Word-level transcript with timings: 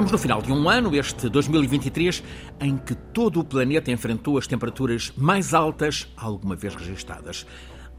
Estamos 0.00 0.12
no 0.12 0.18
final 0.18 0.40
de 0.40 0.50
um 0.50 0.66
ano, 0.66 0.96
este 0.96 1.28
2023, 1.28 2.22
em 2.58 2.78
que 2.78 2.94
todo 2.94 3.38
o 3.38 3.44
planeta 3.44 3.90
enfrentou 3.90 4.38
as 4.38 4.46
temperaturas 4.46 5.12
mais 5.14 5.52
altas 5.52 6.10
alguma 6.16 6.56
vez 6.56 6.74
registadas. 6.74 7.46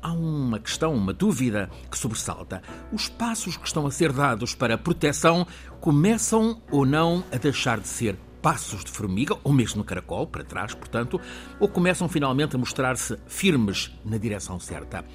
Há 0.01 0.11
uma 0.11 0.57
questão, 0.57 0.95
uma 0.95 1.13
dúvida 1.13 1.69
que 1.91 1.95
sobressalta. 1.95 2.63
Os 2.91 3.07
passos 3.07 3.55
que 3.55 3.67
estão 3.67 3.85
a 3.85 3.91
ser 3.91 4.11
dados 4.11 4.55
para 4.55 4.73
a 4.73 4.77
proteção 4.79 5.45
começam 5.79 6.59
ou 6.71 6.87
não 6.87 7.23
a 7.31 7.37
deixar 7.37 7.79
de 7.79 7.87
ser 7.87 8.17
passos 8.41 8.83
de 8.83 8.89
formiga, 8.89 9.37
ou 9.43 9.53
mesmo 9.53 9.83
caracol, 9.83 10.25
para 10.25 10.43
trás, 10.43 10.73
portanto, 10.73 11.21
ou 11.59 11.67
começam 11.67 12.09
finalmente 12.09 12.55
a 12.55 12.59
mostrar-se 12.59 13.15
firmes 13.27 13.91
na 14.03 14.17
direção 14.17 14.59
certa? 14.59 15.05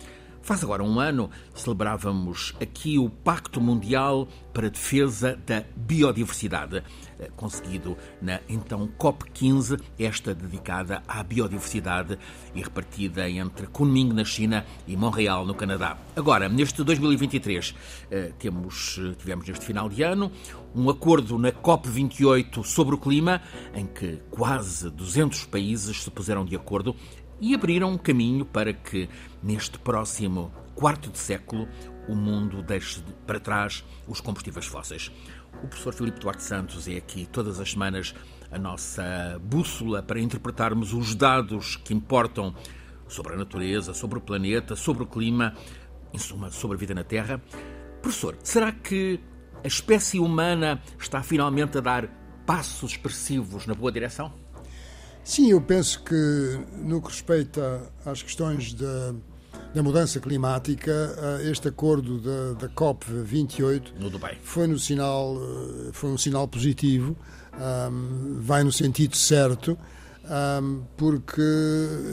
Faz 0.47 0.63
agora 0.63 0.85
um 0.85 1.01
ano, 1.01 1.29
celebrávamos 1.57 2.55
aqui 2.63 3.01
o 3.01 3.11
Pacto 3.11 3.61
Mundial 3.61 4.29
para 4.55 4.69
a 4.69 4.71
Defesa 4.71 5.37
da 5.45 5.65
Biodiversidade, 5.75 6.85
eh, 7.19 7.29
conseguido 7.35 7.97
na 8.23 8.39
então 8.49 8.89
COP15, 8.97 9.81
esta 9.99 10.33
dedicada 10.33 11.03
à 11.09 11.21
biodiversidade 11.25 12.17
e 12.55 12.63
repartida 12.63 13.29
entre 13.29 13.67
Kunming, 13.67 14.13
na 14.13 14.25
China, 14.25 14.65
e 14.87 14.97
Montreal, 14.97 15.45
no 15.45 15.53
Canadá. 15.53 15.99
Agora, 16.15 16.49
neste 16.49 16.85
2023, 16.85 17.75
eh, 18.09 18.33
temos, 18.39 19.01
eh, 19.03 19.17
tivemos 19.19 19.49
neste 19.49 19.67
final 19.67 19.89
de 19.89 20.05
ano 20.05 20.31
um 20.73 20.89
acordo 20.89 21.39
na 21.39 21.51
COP28 21.51 22.63
sobre 22.63 22.95
o 22.95 22.99
clima, 22.99 23.43
em 23.75 23.85
que 23.85 24.21
quase 24.31 24.91
200 24.91 25.45
países 25.47 26.05
se 26.05 26.11
puseram 26.11 26.45
de 26.45 26.55
acordo 26.55 26.95
e 27.41 27.55
abriram 27.55 27.93
um 27.93 27.99
caminho 27.99 28.45
para 28.45 28.73
que, 28.73 29.09
neste 29.43 29.79
próximo 29.79 30.53
quarto 30.75 31.11
de 31.11 31.19
século, 31.19 31.69
o 32.09 32.15
mundo 32.15 32.63
deixe 32.63 33.03
para 33.27 33.41
trás 33.41 33.85
os 34.07 34.21
combustíveis 34.21 34.67
fósseis. 34.67 35.11
O 35.63 35.69
professor 35.69 35.95
Filipe 35.95 36.21
Duarte 36.21 36.43
Santos 36.43 36.87
é 36.87 36.97
aqui 36.97 37.27
todas 37.27 37.59
as 37.59 37.73
semanas 37.73 38.15
a 38.51 38.59
nossa 38.59 39.41
bússola 39.43 40.03
para 40.03 40.21
interpretarmos 40.21 40.93
os 40.93 41.15
dados 41.15 41.77
que 41.77 41.95
importam 41.95 42.55
sobre 43.09 43.35
a 43.35 43.37
natureza, 43.37 43.95
sobre 43.95 44.19
o 44.19 44.21
planeta, 44.21 44.77
sobre 44.77 45.03
o 45.03 45.07
clima, 45.07 45.55
em 46.13 46.19
suma, 46.19 46.51
sobre 46.51 46.77
a 46.77 46.81
vida 46.81 46.95
na 46.95 47.05
Terra. 47.05 47.41
Professor, 48.03 48.37
será 48.43 48.71
que 48.71 49.21
a 49.65 49.67
espécie 49.67 50.19
humana 50.19 50.81
está 50.99 51.23
finalmente 51.23 51.79
a 51.79 51.81
dar 51.81 52.09
passos 52.47 52.93
expressivos 52.93 53.67
na 53.67 53.75
boa 53.75 53.91
direção? 53.91 54.46
Sim, 55.27 55.51
eu 55.51 55.61
penso 55.61 56.05
que 56.05 56.61
no 56.79 57.03
que 57.03 57.09
respeita 57.09 57.83
às 58.05 58.23
questões 58.23 58.73
da, 58.73 59.13
da 59.75 59.83
mudança 59.83 60.21
climática, 60.21 60.93
eh, 61.43 61.51
este 61.51 61.67
acordo 61.67 62.21
da, 62.21 62.53
da 62.53 62.69
COP 62.69 63.05
28 63.07 63.95
no 63.99 64.09
foi 64.41 64.69
no 64.69 64.79
sinal 64.79 65.37
eh, 65.37 65.91
foi 65.93 66.11
um 66.11 66.17
sinal 66.17 66.47
positivo, 66.47 67.17
um, 67.55 68.39
vai 68.41 68.63
no 68.63 68.71
sentido 68.71 69.17
certo, 69.17 69.77
um, 70.63 70.85
porque 70.97 71.43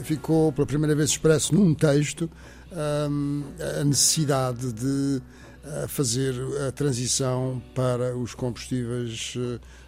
ficou 0.02 0.52
pela 0.52 0.66
primeira 0.66 0.96
vez 0.96 1.10
expresso 1.10 1.54
num 1.54 1.72
texto 1.72 2.28
um, 2.72 3.44
a 3.80 3.84
necessidade 3.84 4.72
de 4.72 5.22
eh, 5.64 5.86
fazer 5.86 6.34
a 6.66 6.72
transição 6.72 7.62
para 7.76 8.16
os 8.16 8.34
combustíveis 8.34 9.36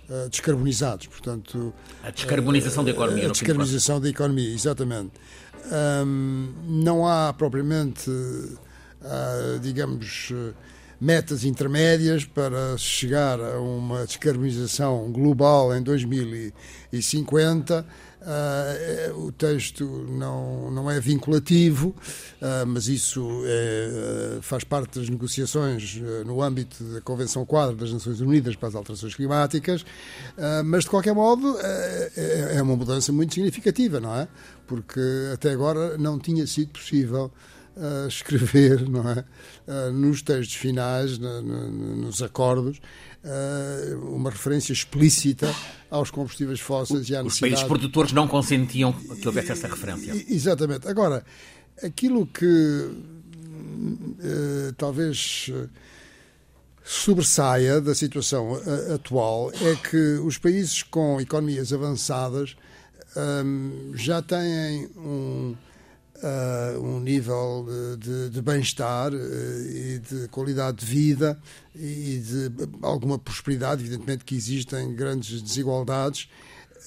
uh, 0.08 0.28
descarbonizados. 0.28 1.06
Portanto, 1.06 1.72
a 2.02 2.10
descarbonização 2.10 2.84
da 2.84 2.90
economia. 2.90 3.26
A 3.26 3.30
descarbonização 3.30 4.00
da 4.00 4.08
economia, 4.08 4.52
exatamente. 4.52 5.12
Um, 6.04 6.52
não 6.66 7.06
há 7.06 7.32
propriamente, 7.32 8.10
uh, 8.10 9.58
digamos, 9.60 10.32
metas 11.00 11.44
intermédias 11.44 12.25
para 12.25 12.76
chegar 12.78 13.41
a 13.41 13.60
uma 13.60 14.06
descarbonização 14.06 15.12
global 15.12 15.75
em 15.75 15.82
2050 15.82 17.84
Uh, 18.26 19.26
o 19.26 19.31
texto 19.31 19.84
não, 20.09 20.69
não 20.72 20.91
é 20.91 20.98
vinculativo, 20.98 21.91
uh, 22.42 22.66
mas 22.66 22.88
isso 22.88 23.42
é, 23.44 24.38
faz 24.42 24.64
parte 24.64 24.98
das 24.98 25.09
negociações 25.09 26.00
no 26.25 26.42
âmbito 26.42 26.82
da 26.82 27.00
Convenção 27.00 27.47
Quadro 27.47 27.76
das 27.76 27.92
Nações 27.92 28.20
Unidas 28.20 28.56
para 28.56 28.69
as 28.69 28.75
Alterações 28.75 29.14
Climáticas, 29.14 29.87
mas 30.64 30.84
de 30.84 30.91
qualquer 30.91 31.14
modo 31.14 31.56
é, 31.60 32.56
é 32.56 32.62
uma 32.62 32.75
mudança 32.75 33.12
muito 33.12 33.34
significativa, 33.34 34.00
não 34.00 34.14
é? 34.16 34.26
Porque 34.66 35.00
até 35.32 35.53
agora 35.53 35.97
não 35.97 36.19
tinha 36.19 36.47
sido 36.48 36.70
possível 36.70 37.31
uh, 37.76 38.09
escrever 38.09 38.87
não 38.88 39.09
é? 39.09 39.25
Uh, 39.66 39.92
nos 39.92 40.22
textos 40.22 40.56
finais, 40.56 41.19
no, 41.19 41.42
no, 41.42 41.97
nos 41.97 42.22
acordos, 42.22 42.81
uh, 43.25 44.14
uma 44.14 44.31
referência 44.31 44.72
explícita 44.72 45.54
aos 45.91 46.10
combustíveis 46.10 46.60
fósseis 46.60 47.09
o, 47.09 47.12
e 47.12 47.16
à 47.16 47.22
necessidade... 47.22 47.54
Os 47.54 47.60
países 47.60 47.64
produtores 47.64 48.12
não 48.12 48.26
consentiam 48.26 48.92
que 48.92 49.26
houvesse 49.26 49.53
essa 49.53 49.69
referência. 49.69 50.12
Exatamente. 50.28 50.88
Agora, 50.88 51.25
aquilo 51.82 52.26
que 52.26 52.91
talvez 54.76 55.50
sobressaia 56.82 57.81
da 57.81 57.94
situação 57.94 58.58
atual 58.94 59.53
é 59.53 59.75
que 59.76 60.19
os 60.25 60.38
países 60.38 60.82
com 60.82 61.20
economias 61.20 61.72
avançadas 61.72 62.56
um, 63.16 63.93
já 63.94 64.20
têm 64.22 64.88
um, 64.97 65.54
uh, 66.22 66.81
um 66.81 67.00
nível 67.00 67.66
de, 67.99 68.31
de 68.31 68.43
bem-estar 68.43 69.12
uh, 69.12 69.16
e 69.16 69.99
de 69.99 70.28
qualidade 70.28 70.78
de 70.78 70.87
vida 70.87 71.38
e 71.75 72.19
de 72.19 72.53
alguma 72.82 73.19
prosperidade, 73.19 73.82
evidentemente 73.82 74.25
que 74.25 74.34
existem 74.34 74.94
grandes 74.94 75.43
desigualdades, 75.43 76.28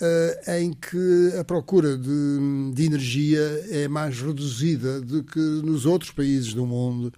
uh, 0.02 0.52
em 0.52 0.74
que 0.74 1.34
a 1.40 1.44
procura 1.44 1.98
de, 1.98 2.72
de, 2.74 2.86
energia 2.86 3.40
é 3.70 3.88
mais 3.88 4.20
reduzida 4.20 5.02
do 5.02 5.24
que 5.24 5.40
nos 5.40 5.86
outros 5.86 6.12
países 6.12 6.54
do 6.54 6.66
mundo. 6.66 7.14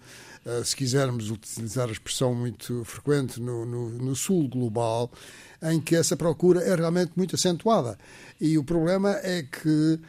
se 0.64 0.74
quisermos 0.74 1.30
utilizar 1.30 1.88
a 1.88 1.92
expressão 1.92 2.34
muito 2.34 2.84
frequente 2.84 3.40
no, 3.40 3.64
no, 3.64 3.90
no 3.90 4.16
sul 4.16 4.48
global, 4.48 5.10
em 5.62 5.80
que 5.80 5.94
essa 5.94 6.16
procura 6.16 6.60
é 6.60 6.74
realmente 6.74 7.12
muito 7.16 7.36
acentuada. 7.36 7.96
E 8.40 8.58
o 8.58 8.64
problema 8.64 9.10
é 9.22 9.42
que 9.44 10.00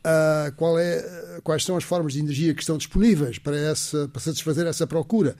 uh, 0.00 0.52
qual 0.56 0.78
é, 0.78 1.40
quais 1.42 1.64
são 1.64 1.76
as 1.76 1.84
formas 1.84 2.12
de 2.12 2.20
energia 2.20 2.54
que 2.54 2.60
estão 2.60 2.76
disponíveis 2.76 3.38
para, 3.38 3.56
essa, 3.56 4.08
para 4.08 4.20
satisfazer 4.20 4.66
essa 4.66 4.86
procura. 4.86 5.36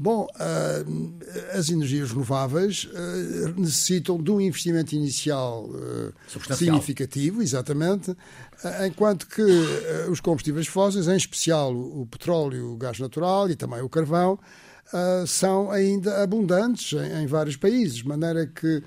Bom, 0.00 0.28
uh, 0.36 1.58
as 1.58 1.70
energias 1.70 2.12
renováveis 2.12 2.84
uh, 2.84 3.60
necessitam 3.60 4.22
de 4.22 4.30
um 4.30 4.40
investimento 4.40 4.94
inicial 4.94 5.64
uh, 5.64 6.54
significativo, 6.54 7.42
exatamente, 7.42 8.16
enquanto 8.86 9.26
que 9.26 9.42
os 10.08 10.20
combustíveis 10.20 10.68
fósseis, 10.68 11.08
em 11.08 11.16
especial 11.16 11.74
o, 11.74 12.02
o, 12.02 12.06
petróleo, 12.06 12.74
o 12.74 12.76
gás 12.76 13.00
natural 13.00 13.50
e 13.50 13.56
também 13.56 13.80
o 13.80 13.88
carvão, 13.88 14.38
são 15.26 15.68
ainda 15.70 16.22
abundantes 16.22 16.92
em, 16.92 17.24
em, 17.24 17.26
vários 17.26 17.56
países, 17.56 17.96
de 17.96 18.06
maneira 18.06 18.46
que 18.46 18.82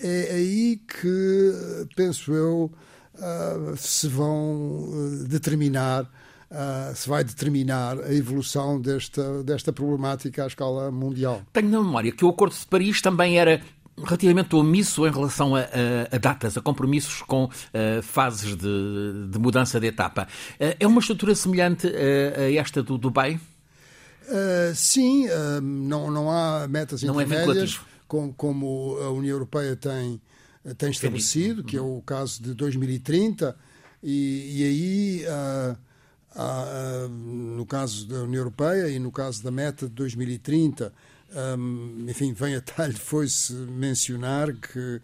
é 0.00 0.34
aí 0.34 0.80
que, 0.86 1.52
penso 1.96 2.32
eu, 2.32 2.72
uh, 3.18 3.76
se 3.76 4.08
vão 4.08 4.88
uh, 4.88 5.24
determinar, 5.28 6.04
uh, 6.04 6.94
se 6.94 7.08
vai 7.08 7.24
determinar 7.24 7.98
a 7.98 8.12
evolução 8.12 8.80
desta, 8.80 9.42
desta 9.42 9.72
problemática 9.72 10.44
à 10.44 10.46
escala 10.46 10.90
mundial. 10.90 11.42
Tenho 11.52 11.68
na 11.68 11.82
memória 11.82 12.12
que 12.12 12.24
o 12.24 12.28
Acordo 12.28 12.54
de 12.54 12.66
Paris 12.66 13.00
também 13.00 13.38
era 13.38 13.62
relativamente 14.04 14.54
omisso 14.54 15.06
em 15.06 15.10
relação 15.10 15.56
a, 15.56 15.60
a, 15.60 16.16
a 16.16 16.18
datas, 16.18 16.56
a 16.56 16.60
compromissos 16.60 17.22
com 17.22 17.44
uh, 17.44 18.02
fases 18.02 18.56
de, 18.56 19.28
de, 19.30 19.38
mudança 19.38 19.80
de 19.80 19.86
etapa. 19.86 20.28
Uh, 20.54 20.76
é 20.78 20.86
uma 20.86 21.00
estrutura 21.00 21.34
semelhante 21.34 21.86
uh, 21.86 21.90
a 22.40 22.52
esta 22.52 22.82
do 22.82 22.98
Dubai? 22.98 23.40
sim, 24.74 25.28
não, 25.62 26.10
não 26.10 26.28
há 26.28 26.66
metas 26.66 27.00
não 27.04 27.20
é 27.20 27.22
intermédias, 27.22 27.76
é 27.76 27.78
com, 28.08 28.32
como 28.32 28.98
a 29.00 29.10
União 29.10 29.34
Europeia 29.36 29.76
tem 29.76 30.20
tem 30.74 30.90
estabelecido, 30.90 31.62
que 31.62 31.76
é 31.76 31.80
o 31.80 32.02
caso 32.02 32.42
de 32.42 32.54
2030, 32.54 33.56
e, 34.02 34.60
e 34.60 34.64
aí, 34.64 35.26
ah, 35.28 35.76
ah, 36.34 37.08
no 37.08 37.64
caso 37.66 38.06
da 38.06 38.22
União 38.22 38.40
Europeia 38.40 38.88
e 38.88 38.98
no 38.98 39.10
caso 39.10 39.42
da 39.42 39.50
meta 39.50 39.88
de 39.88 39.94
2030, 39.94 40.92
um, 41.58 42.06
enfim, 42.08 42.32
vem 42.32 42.54
a 42.54 42.60
talho 42.60 42.96
foi-se 42.98 43.52
mencionar 43.52 44.52
que 44.54 45.00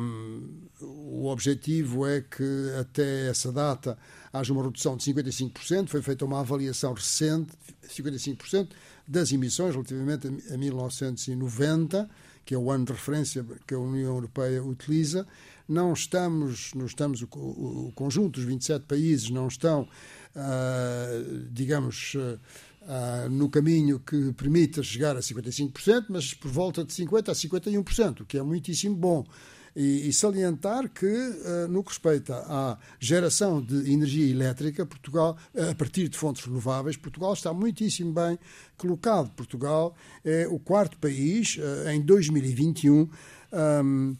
um, 0.00 0.68
o 0.80 1.26
objetivo 1.26 2.06
é 2.06 2.20
que 2.20 2.72
até 2.78 3.28
essa 3.28 3.50
data 3.50 3.98
haja 4.32 4.52
uma 4.52 4.62
redução 4.62 4.96
de 4.96 5.12
55%. 5.12 5.88
Foi 5.88 6.02
feita 6.02 6.24
uma 6.24 6.40
avaliação 6.40 6.92
recente, 6.92 7.52
55% 7.88 8.68
das 9.06 9.32
emissões 9.32 9.72
relativamente 9.72 10.28
a 10.52 10.56
1990 10.56 12.08
que 12.46 12.54
é 12.54 12.58
o 12.58 12.70
ano 12.70 12.84
de 12.84 12.92
referência 12.92 13.44
que 13.66 13.74
a 13.74 13.78
União 13.78 14.14
Europeia 14.14 14.62
utiliza, 14.62 15.26
não 15.68 15.92
estamos, 15.92 16.72
não 16.74 16.86
estamos 16.86 17.20
o, 17.20 17.26
o 17.32 17.92
conjunto 17.92 18.38
dos 18.38 18.44
27 18.44 18.84
países 18.86 19.30
não 19.30 19.48
estão, 19.48 19.82
uh, 19.82 21.48
digamos, 21.50 22.14
uh, 22.14 23.28
no 23.28 23.50
caminho 23.50 23.98
que 23.98 24.32
permita 24.34 24.80
chegar 24.80 25.16
a 25.16 25.20
55%, 25.20 26.06
mas 26.08 26.32
por 26.32 26.48
volta 26.50 26.84
de 26.84 26.92
50% 26.92 27.30
a 27.30 27.32
51%, 27.32 28.20
o 28.20 28.24
que 28.24 28.38
é 28.38 28.42
muitíssimo 28.42 28.94
bom. 28.94 29.26
E, 29.76 30.08
e 30.08 30.12
salientar 30.12 30.88
que, 30.88 31.06
uh, 31.06 31.68
no 31.68 31.84
que 31.84 31.90
respeita 31.90 32.34
à 32.48 32.78
geração 32.98 33.60
de 33.60 33.92
energia 33.92 34.30
elétrica, 34.30 34.86
Portugal, 34.86 35.36
a 35.70 35.74
partir 35.74 36.08
de 36.08 36.16
fontes 36.16 36.42
renováveis, 36.42 36.96
Portugal 36.96 37.34
está 37.34 37.52
muitíssimo 37.52 38.10
bem 38.10 38.38
colocado. 38.78 39.30
Portugal 39.36 39.94
é 40.24 40.48
o 40.48 40.58
quarto 40.58 40.96
país, 40.96 41.58
uh, 41.58 41.90
em 41.90 42.00
2021, 42.00 43.08
um, 43.52 44.16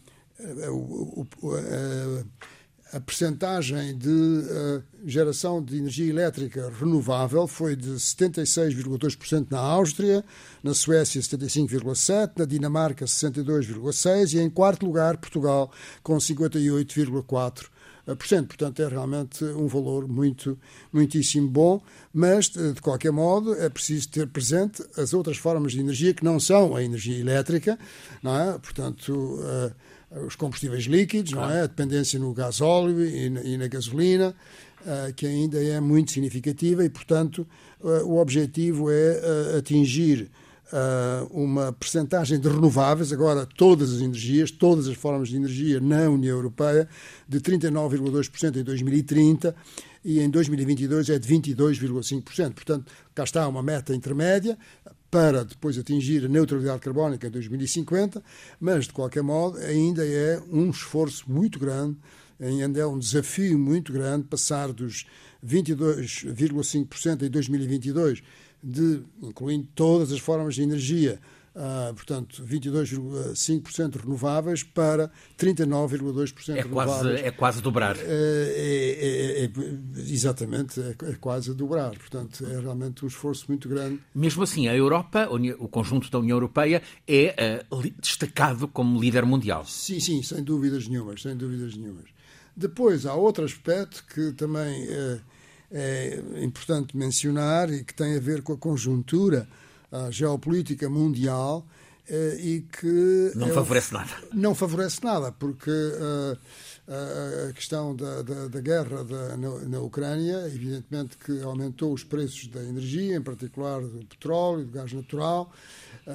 o, 0.69 1.25
a 2.93 2.99
percentagem 2.99 3.97
de 3.97 4.09
uh, 4.09 4.83
geração 5.05 5.61
de 5.61 5.77
energia 5.77 6.09
elétrica 6.09 6.71
renovável 6.79 7.47
foi 7.47 7.75
de 7.75 7.91
76,2% 7.91 9.47
na 9.49 9.59
Áustria, 9.59 10.23
na 10.63 10.73
Suécia 10.73 11.21
75,7%, 11.21 12.31
na 12.37 12.45
Dinamarca 12.45 13.05
62,6% 13.05 14.33
e 14.33 14.39
em 14.39 14.49
quarto 14.49 14.85
lugar 14.85 15.17
Portugal 15.17 15.71
com 16.01 16.17
58,4%. 16.17 17.76
Portanto, 18.15 18.81
é 18.81 18.87
realmente 18.87 19.43
um 19.43 19.67
valor 19.67 20.07
muito, 20.07 20.57
muitíssimo 20.93 21.47
bom, 21.47 21.81
mas, 22.13 22.49
de 22.49 22.81
qualquer 22.81 23.11
modo, 23.11 23.53
é 23.53 23.67
preciso 23.69 24.09
ter 24.09 24.27
presente 24.27 24.83
as 24.97 25.13
outras 25.13 25.37
formas 25.37 25.73
de 25.73 25.79
energia 25.79 26.13
que 26.13 26.23
não 26.23 26.39
são 26.39 26.75
a 26.75 26.83
energia 26.83 27.19
elétrica, 27.19 27.77
não 28.23 28.37
é? 28.39 28.57
Portanto, 28.59 29.11
uh, 29.11 30.25
os 30.25 30.35
combustíveis 30.35 30.85
líquidos, 30.85 31.33
não 31.33 31.49
é? 31.49 31.63
A 31.63 31.67
dependência 31.67 32.17
no 32.17 32.33
gás 32.33 32.61
óleo 32.61 33.03
e 33.05 33.29
na, 33.29 33.41
na 33.57 33.67
gasolina, 33.67 34.33
que 35.17 35.25
ainda 35.25 35.61
é 35.61 35.81
muito 35.81 36.11
significativa 36.11 36.85
e, 36.85 36.89
portanto, 36.89 37.45
o 37.81 38.19
objetivo 38.19 38.89
é 38.89 39.57
atingir 39.57 40.31
uma 41.31 41.71
percentagem 41.73 42.39
de 42.39 42.47
renováveis, 42.47 43.13
agora 43.13 43.45
todas 43.45 43.93
as 43.93 44.01
energias, 44.01 44.51
todas 44.51 44.87
as 44.87 44.95
formas 44.95 45.29
de 45.29 45.35
energia 45.35 45.79
na 45.79 46.09
União 46.09 46.35
Europeia, 46.35 46.87
de 47.27 47.39
39,2% 47.39 48.57
em 48.57 48.63
2030 48.63 49.55
e 50.03 50.19
em 50.19 50.29
2022 50.29 51.09
é 51.09 51.19
de 51.19 51.27
22,5%. 51.27 52.53
Portanto, 52.53 52.91
cá 53.13 53.23
está 53.23 53.47
uma 53.47 53.63
meta 53.63 53.95
intermédia, 53.95 54.57
para 55.09 55.43
depois 55.45 55.77
atingir 55.77 56.25
a 56.25 56.27
neutralidade 56.27 56.79
carbónica 56.79 57.27
em 57.27 57.31
2050, 57.31 58.21
mas 58.59 58.85
de 58.85 58.93
qualquer 58.93 59.23
modo 59.23 59.57
ainda 59.59 60.05
é 60.05 60.41
um 60.51 60.69
esforço 60.69 61.23
muito 61.31 61.57
grande, 61.57 61.97
ainda 62.39 62.79
é 62.79 62.85
um 62.85 62.99
desafio 62.99 63.57
muito 63.57 63.91
grande 63.93 64.25
passar 64.25 64.71
dos 64.73 65.05
22,5% 65.45 67.23
em 67.23 67.29
2022, 67.29 68.21
de, 68.63 69.01
incluindo 69.21 69.67
todas 69.75 70.11
as 70.11 70.19
formas 70.19 70.55
de 70.55 70.63
energia, 70.63 71.19
Uh, 71.57 71.91
portanto, 71.95 72.43
22,5% 72.45 74.01
renováveis 74.01 74.61
para 74.61 75.09
39,2% 75.39 76.55
é 76.55 76.61
renováveis. 76.61 77.19
é 77.19 77.31
quase 77.31 77.63
dobrar. 77.63 77.95
Uh, 77.95 77.99
é, 77.99 78.03
é, 78.05 79.43
é, 79.45 79.51
exatamente, 79.95 80.79
é, 80.79 80.95
é, 81.01 81.15
quase 81.15 81.51
dobrar. 81.55 81.97
Portanto, 81.97 82.45
é 82.45 82.59
realmente 82.59 83.03
um 83.03 83.07
esforço 83.07 83.45
muito 83.47 83.67
grande. 83.67 83.99
Mesmo 84.13 84.43
assim, 84.43 84.67
a 84.67 84.75
Europa, 84.75 85.27
o 85.57 85.67
conjunto 85.67 86.11
da 86.11 86.19
União 86.19 86.35
Europeia, 86.35 86.79
é 87.07 87.65
uh, 87.71 87.91
destacado 87.99 88.67
como 88.67 89.01
líder 89.01 89.25
mundial. 89.25 89.65
Sim, 89.65 89.99
sim, 89.99 90.21
sem 90.21 90.43
dúvidas 90.43 90.87
nenhumas, 90.87 91.23
sem 91.23 91.35
dúvidas 91.35 91.75
nenhumas. 91.75 92.05
Depois, 92.55 93.07
há 93.07 93.15
outro 93.15 93.43
aspecto 93.43 94.05
que 94.13 94.31
também 94.33 94.87
é, 94.89 95.19
é 95.71 96.21
importante 96.41 96.95
mencionar 96.95 97.71
e 97.71 97.83
que 97.83 97.93
tem 97.93 98.15
a 98.15 98.19
ver 98.19 98.41
com 98.41 98.53
a 98.53 98.57
conjuntura 98.57 99.47
a 99.91 100.11
geopolítica 100.11 100.89
mundial 100.89 101.65
eh, 102.09 102.37
e 102.39 102.61
que. 102.61 103.31
Não 103.35 103.49
é 103.49 103.53
favorece 103.53 103.93
nada. 103.93 104.11
Não 104.33 104.55
favorece 104.55 105.03
nada, 105.03 105.31
porque 105.31 105.69
uh, 105.69 106.37
a 107.49 107.53
questão 107.53 107.95
da, 107.95 108.21
da, 108.21 108.47
da 108.47 108.61
guerra 108.61 109.03
da, 109.03 109.35
na, 109.35 109.49
na, 109.59 109.79
Ucrânia, 109.79 110.45
evidentemente 110.47 111.17
que 111.17 111.41
aumentou 111.41 111.93
os 111.93 112.03
preços 112.03 112.47
da 112.47 112.63
energia, 112.63 113.15
em 113.15 113.21
particular 113.21 113.81
do 113.81 114.05
petróleo, 114.05 114.65
do 114.65 114.71
gás 114.71 114.93
natural, 114.93 115.51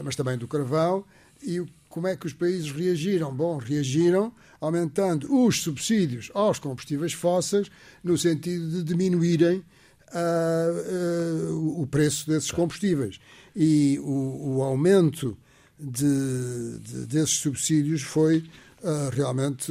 mas 0.02 0.16
também 0.16 0.38
do 0.38 0.49
carvão. 0.49 1.04
E 1.43 1.60
como 1.92 2.06
é 2.06 2.16
que 2.16 2.26
os 2.26 2.32
países 2.32 2.72
reagiram? 2.72 3.36
Bom, 3.36 3.58
reagiram 3.58 4.32
aumentando 4.58 5.30
os 5.30 5.60
subsídios 5.60 6.30
aos 6.32 6.58
combustíveis 6.58 7.12
fósseis, 7.12 7.70
no 8.02 8.16
sentido 8.16 8.66
de 8.66 8.82
diminuírem 8.82 9.62
uh, 10.08 11.82
o 11.82 11.86
preço 11.86 12.26
desses 12.26 12.50
combustíveis 12.50 13.20
e 13.54 13.98
o, 14.02 14.56
o 14.56 14.62
aumento 14.62 15.36
de, 15.78 16.78
de, 16.78 17.06
desses 17.06 17.36
subsídios 17.36 18.00
foi 18.00 18.38
uh, 18.38 19.10
realmente 19.12 19.70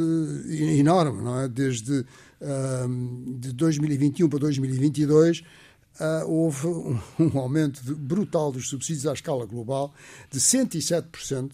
enorme, 0.77 1.23
não 1.23 1.39
é? 1.39 1.47
Desde 1.47 2.01
uh, 2.01 3.35
de 3.39 3.51
2021 3.51 4.29
para 4.29 4.39
2022 4.39 5.39
uh, 5.39 5.43
houve 6.27 6.67
um, 6.67 6.99
um 7.19 7.39
aumento 7.39 7.81
brutal 7.95 8.51
dos 8.51 8.69
subsídios 8.69 9.07
à 9.07 9.13
escala 9.13 9.47
global 9.47 9.91
de 10.29 10.39
107% 10.39 11.53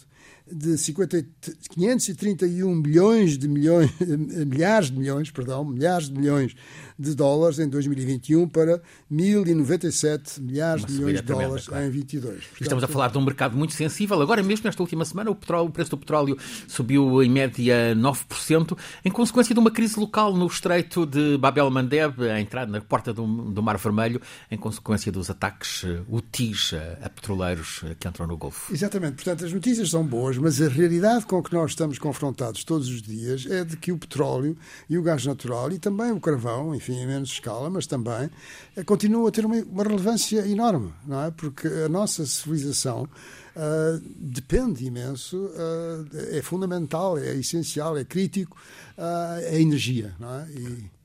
de 0.52 0.78
50, 0.78 1.26
531 1.70 2.76
milhões 2.76 3.38
de 3.38 3.48
milhões, 3.48 3.92
milhares 4.00 4.92
de 4.92 4.98
milhões, 4.98 5.32
perdão, 5.32 5.66
milhares 5.66 6.10
de 6.10 6.20
milhões 6.20 6.56
de 6.98 7.14
dólares 7.14 7.60
em 7.60 7.70
2021 7.70 8.48
para 8.48 8.82
1.097 9.12 10.42
milhares 10.42 10.86
de 10.86 10.94
milhões 10.94 11.22
de 11.22 11.28
dólares 11.28 11.68
claro. 11.68 11.86
em 11.86 11.90
22. 11.90 12.34
Portanto, 12.36 12.62
Estamos 12.62 12.84
a 12.84 12.88
falar 12.88 13.10
de 13.10 13.18
um 13.18 13.22
mercado 13.22 13.56
muito 13.56 13.74
sensível. 13.74 14.22
Agora 14.22 14.42
mesmo, 14.42 14.66
nesta 14.66 14.82
última 14.82 15.06
semana, 15.06 15.30
o, 15.30 15.36
petróleo, 15.36 15.70
o 15.70 15.72
preço 15.72 15.92
do 15.92 15.98
petróleo 15.98 16.38
subiu 16.68 17.22
em 17.22 17.30
média 17.30 17.96
9%, 17.96 18.78
em 19.06 19.12
consequência 19.12 19.54
de 19.54 19.60
uma 19.60 19.72
crise 19.72 20.00
local 20.00 20.36
no 20.36 20.48
estreito 20.48 21.06
de 21.06 21.38
Bab 21.38 21.60
el-Mandeb, 21.60 22.22
a 22.24 22.40
entrar 22.40 22.68
na 22.68 22.82
porta 22.82 23.14
do, 23.14 23.26
do, 23.52 23.62
Mar 23.62 23.78
Vermelho, 23.78 24.22
em 24.50 24.58
consequência 24.58 25.12
dos 25.12 25.30
ataques 25.30 25.86
UTIs 26.10 26.74
eh, 26.74 26.98
a 27.02 27.10
petroleiros 27.10 27.82
eh, 27.84 27.96
que 28.00 28.08
entram 28.08 28.26
no 28.26 28.38
Golfo. 28.38 28.74
Exatamente. 28.74 29.16
Portanto, 29.16 29.46
as 29.46 29.54
notícias 29.54 29.90
são 29.90 30.06
boas, 30.06 30.38
mas 30.38 30.62
a 30.62 30.68
realidade 30.68 31.26
com 31.26 31.42
que 31.44 31.54
nós 31.54 31.72
estamos 31.72 32.00
confrontados 32.00 32.64
todos 32.64 32.88
os 32.88 33.02
dias 33.02 33.46
é 33.46 33.64
de 33.64 33.78
que 33.78 33.92
o 33.92 33.98
petróleo 33.98 34.58
e 34.90 34.98
o 34.98 35.04
gás 35.04 35.26
natural 35.26 35.72
e 35.72 35.80
também 35.80 36.12
o 36.12 36.20
carvão, 36.20 36.74
enfim, 36.74 36.87
enfim, 36.88 37.02
em 37.02 37.06
menos 37.06 37.30
escala, 37.30 37.70
mas 37.70 37.86
também 37.86 38.30
eh, 38.76 38.84
continua 38.84 39.28
a 39.28 39.32
ter 39.32 39.46
uma, 39.46 39.58
uma 39.58 39.84
relevância 39.84 40.48
enorme, 40.48 40.94
não 41.06 41.24
é? 41.24 41.32
Porque 41.32 41.68
a 41.68 41.90
nossa 41.90 42.26
civilização 42.26 43.04
uh, 43.04 44.02
depende 44.16 44.86
imenso, 44.86 45.38
uh, 45.38 46.08
é 46.32 46.42
fundamental, 46.42 47.18
é 47.18 47.36
essencial, 47.36 47.98
é 47.98 48.04
crítico 48.04 48.58
uh, 48.98 49.54
a 49.54 49.60
energia, 49.60 50.16
não 50.20 50.34
é? 50.34 50.48
E, 50.52 50.98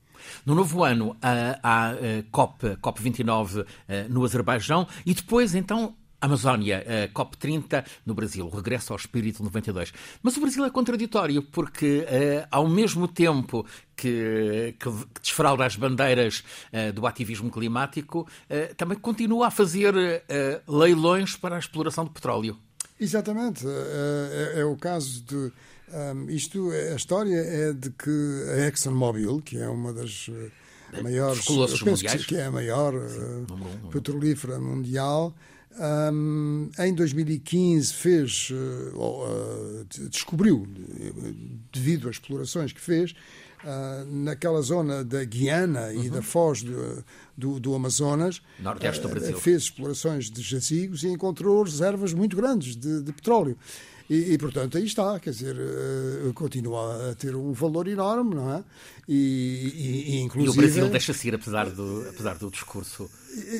no 0.45 0.55
novo 0.55 0.85
ano, 0.85 1.17
há 1.21 1.89
a 1.91 1.95
COP, 2.31 2.77
COP29 2.81 3.65
no 4.09 4.23
Azerbaijão 4.23 4.87
e 5.05 5.13
depois, 5.13 5.53
então, 5.53 5.93
Amazónia, 6.23 6.85
a 6.87 7.07
COP30 7.09 7.85
no 8.05 8.13
Brasil, 8.13 8.47
regresso 8.47 8.93
ao 8.93 8.97
espírito 8.97 9.43
92. 9.43 9.91
Mas 10.21 10.37
o 10.37 10.39
Brasil 10.39 10.63
é 10.63 10.69
contraditório, 10.69 11.43
porque 11.43 11.99
uh, 11.99 12.47
ao 12.49 12.65
mesmo 12.65 13.09
tempo 13.09 13.65
que, 13.93 14.73
que, 14.79 14.89
que 14.89 15.21
desfralda 15.21 15.65
as 15.65 15.75
bandeiras 15.75 16.41
uh, 16.71 16.93
do 16.93 17.05
ativismo 17.05 17.51
climático, 17.51 18.21
uh, 18.21 18.73
também 18.75 18.97
continua 18.97 19.47
a 19.47 19.51
fazer 19.51 19.93
leilões 20.65 21.35
para 21.35 21.57
a 21.57 21.59
exploração 21.59 22.05
de 22.05 22.11
petróleo. 22.11 22.57
Exatamente. 22.97 23.65
É, 23.67 24.61
é 24.61 24.65
o 24.65 24.77
caso 24.77 25.21
de. 25.23 25.51
Um, 25.91 26.29
isto, 26.29 26.71
a 26.71 26.95
história 26.95 27.35
é 27.35 27.73
de 27.73 27.89
que 27.89 28.45
a 28.49 28.67
ExxonMobil, 28.67 29.41
que 29.41 29.57
é 29.57 29.67
uma 29.67 29.91
das 29.91 30.29
maiores. 31.01 31.45
Penso 31.83 32.25
que 32.25 32.35
é 32.35 32.45
a 32.45 32.51
maior 32.51 32.93
Sim, 33.09 33.45
petrolífera 33.91 34.57
mundial 34.57 35.35
um, 35.79 36.69
em 36.79 36.93
2015 36.93 37.93
fez, 37.93 38.49
uh, 38.51 38.97
uh, 38.97 39.85
descobriu, 40.09 40.67
devido 41.71 42.07
às 42.07 42.15
explorações 42.15 42.71
que 42.71 42.81
fez, 42.81 43.13
uh, 43.63 44.05
naquela 44.05 44.61
zona 44.61 45.03
da 45.03 45.23
Guiana 45.23 45.87
uhum. 45.87 46.03
e 46.03 46.09
da 46.09 46.21
foz 46.21 46.61
do, 46.61 47.03
do, 47.37 47.59
do 47.59 47.75
Amazonas, 47.75 48.41
Nordeste 48.59 49.01
do 49.01 49.09
Brasil. 49.09 49.39
fez 49.39 49.63
explorações 49.63 50.29
de 50.29 50.41
jazigos 50.41 51.03
e 51.03 51.07
encontrou 51.07 51.63
reservas 51.63 52.13
muito 52.13 52.35
grandes 52.35 52.75
de, 52.75 53.01
de 53.01 53.13
petróleo. 53.13 53.57
E, 54.09 54.33
e, 54.33 54.37
portanto, 54.37 54.77
aí 54.77 54.85
está, 54.85 55.17
quer 55.19 55.29
dizer, 55.29 55.55
uh, 55.55 56.33
continua 56.33 57.11
a 57.11 57.15
ter 57.15 57.35
um 57.35 57.53
valor 57.53 57.87
enorme, 57.87 58.35
não 58.35 58.53
é? 58.53 58.63
E, 59.07 59.15
e, 59.15 60.11
e 60.11 60.21
inclusive... 60.21 60.55
E 60.55 60.59
o 60.59 60.61
Brasil 60.61 60.89
deixa-se 60.89 61.27
ir, 61.29 61.35
apesar 61.35 61.69
do, 61.69 62.05
apesar 62.09 62.37
do 62.37 62.51
discurso 62.51 63.09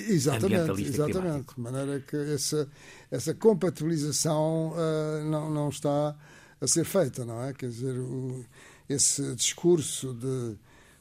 Exatamente, 0.10 0.82
exatamente. 0.82 1.56
De 1.56 1.62
maneira 1.62 2.00
que 2.00 2.16
essa, 2.16 2.68
essa 3.10 3.34
compatibilização 3.34 4.74
uh, 4.74 5.24
não, 5.26 5.50
não 5.50 5.70
está 5.70 6.16
a 6.62 6.68
ser 6.68 6.86
feita, 6.86 7.26
não 7.26 7.44
é? 7.44 7.54
Quer 7.54 7.70
dizer, 7.70 7.98
o, 7.98 8.46
esse 8.88 9.36
discurso 9.36 10.14
de 10.14 10.58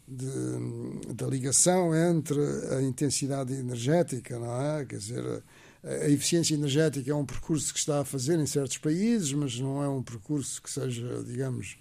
de, 0.06 1.14
da 1.14 1.26
ligação 1.26 1.94
entre 1.94 2.40
a 2.74 2.82
intensidade 2.82 3.54
energética, 3.54 4.38
não 4.38 4.60
é? 4.60 4.84
Quer 4.84 4.98
dizer, 4.98 5.42
a 5.82 6.08
eficiência 6.08 6.54
energética 6.54 7.10
é 7.10 7.14
um 7.14 7.24
percurso 7.24 7.72
que 7.72 7.78
está 7.78 8.00
a 8.00 8.04
fazer 8.04 8.38
em 8.38 8.46
certos 8.46 8.78
países, 8.78 9.32
mas 9.32 9.58
não 9.58 9.82
é 9.82 9.88
um 9.88 10.02
percurso 10.02 10.60
que 10.62 10.70
seja, 10.70 11.22
digamos, 11.24 11.78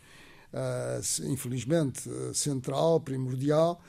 uh, 0.53 1.31
infelizmente, 1.31 2.01
central, 2.33 3.00
primordial. 3.00 3.81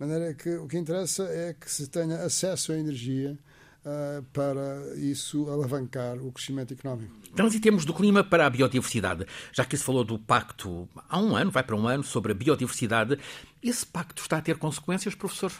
De 0.00 0.06
maneira 0.06 0.32
que 0.32 0.48
o 0.54 0.66
que 0.66 0.78
interessa 0.78 1.24
é 1.24 1.52
que 1.52 1.70
se 1.70 1.86
tenha 1.86 2.22
acesso 2.22 2.72
à 2.72 2.78
energia 2.78 3.38
uh, 3.84 4.22
para 4.32 4.96
isso 4.96 5.46
alavancar 5.50 6.16
o 6.16 6.32
crescimento 6.32 6.72
económico. 6.72 7.14
Transitemos 7.36 7.84
do 7.84 7.92
clima 7.92 8.24
para 8.24 8.46
a 8.46 8.50
biodiversidade. 8.50 9.26
Já 9.52 9.62
que 9.62 9.76
se 9.76 9.84
falou 9.84 10.02
do 10.02 10.18
pacto 10.18 10.88
há 11.06 11.20
um 11.20 11.36
ano, 11.36 11.50
vai 11.50 11.62
para 11.62 11.76
um 11.76 11.86
ano, 11.86 12.02
sobre 12.02 12.32
a 12.32 12.34
biodiversidade, 12.34 13.18
esse 13.62 13.84
pacto 13.84 14.22
está 14.22 14.38
a 14.38 14.40
ter 14.40 14.56
consequências, 14.56 15.14
professor? 15.14 15.52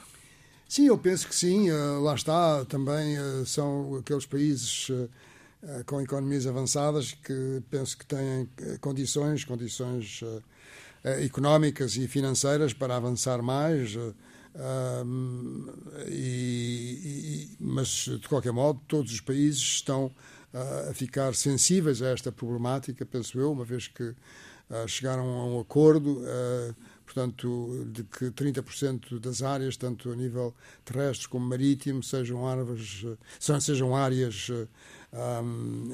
Sim, 0.67 0.87
eu 0.87 0.97
penso 0.97 1.29
que 1.29 1.35
sim. 1.35 1.71
Uh, 1.71 2.01
lá 2.01 2.15
está, 2.15 2.65
também 2.65 3.19
uh, 3.19 3.45
são 3.45 3.97
aqueles 3.97 4.25
países 4.25 4.91
com 5.85 6.01
economias 6.01 6.47
avançadas 6.47 7.13
que 7.13 7.63
penso 7.69 7.99
que 7.99 8.07
têm 8.07 8.49
condições, 8.81 9.45
condições 9.45 10.25
económicas 11.23 11.97
e 11.97 12.09
financeiras 12.09 12.73
para 12.73 12.97
avançar 12.97 13.43
mais 13.43 13.95
e, 16.09 17.51
e, 17.53 17.57
mas, 17.61 17.89
de 17.89 18.29
qualquer 18.29 18.53
modo, 18.53 18.81
todos 18.89 19.13
os 19.13 19.21
países 19.21 19.61
estão 19.61 20.07
uh, 20.07 20.91
a 20.91 20.95
ficar 20.95 21.35
sensíveis 21.35 22.03
a 22.03 22.09
esta 22.09 22.33
problemática, 22.33 23.05
penso 23.07 23.39
eu, 23.39 23.53
uma 23.53 23.65
vez 23.65 23.89
que 23.89 24.03
uh, 24.03 24.89
chegaram 24.89 25.25
a 25.25 25.47
um 25.47 25.61
acordo, 25.61 26.19
uh, 26.19 26.75
portanto, 27.05 27.87
de 27.93 28.05
que 28.05 28.27
30% 28.27 29.19
das 29.19 29.43
áreas, 29.43 29.77
tanto 29.77 30.11
a 30.11 30.17
nível 30.17 30.55
terrestre 30.85 31.29
como 31.29 31.47
marítimo, 31.47 32.03
sejam, 32.03 32.47
árvores, 32.47 33.05
sejam 33.39 33.97
áreas 33.97 34.49
um, 35.13 35.89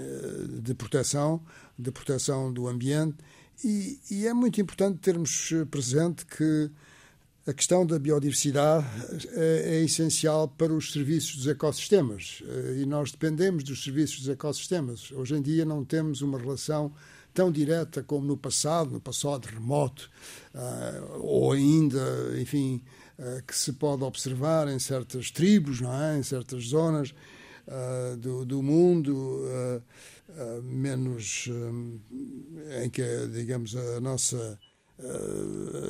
de 0.62 0.74
proteção, 0.74 1.42
de 1.78 1.90
proteção 1.90 2.52
do 2.52 2.68
ambiente. 2.68 3.16
E, 3.64 3.98
e, 4.10 4.26
é 4.26 4.34
muito 4.34 4.60
importante 4.60 4.98
termos 4.98 5.50
presente 5.70 6.26
que 6.26 6.70
a 7.46 7.52
questão 7.52 7.86
da 7.86 7.98
biodiversidade 7.98 8.86
é, 9.34 9.76
é, 9.76 9.84
essencial 9.84 10.48
para 10.48 10.72
os 10.72 10.92
serviços 10.92 11.36
dos 11.36 11.46
ecossistemas 11.46 12.42
eh, 12.44 12.78
e 12.80 12.86
nós 12.86 13.12
dependemos 13.12 13.62
dos 13.62 13.84
serviços 13.84 14.18
dos 14.18 14.28
ecossistemas. 14.28 15.12
Hoje 15.12 15.36
em 15.36 15.42
dia 15.42 15.64
não 15.64 15.84
temos 15.84 16.22
uma 16.22 16.38
relação 16.38 16.92
tão 17.32 17.52
direta 17.52 18.02
como 18.02 18.26
no 18.26 18.36
passado, 18.36 18.90
no 18.90 19.00
passado 19.00 19.44
remoto, 19.44 20.10
uh, 20.54 21.20
ou 21.20 21.52
ainda, 21.52 22.00
enfim, 22.40 22.82
que 23.46 23.54
se 23.54 23.74
pode 23.74 24.02
observar 24.02 24.68
em 24.68 24.78
certas 24.78 25.30
tribos, 25.30 25.82
não 25.82 25.92
é? 25.92 26.18
em 26.18 26.22
certas 26.22 26.64
zonas 26.64 27.14
do, 28.18 28.44
do, 28.46 28.62
mundo 28.62 29.42
menos 30.62 31.48
em 32.82 32.88
que, 32.88 33.02
digamos, 33.32 33.76
a 33.76 34.00
nossa 34.00 34.58
eh, 34.58 34.65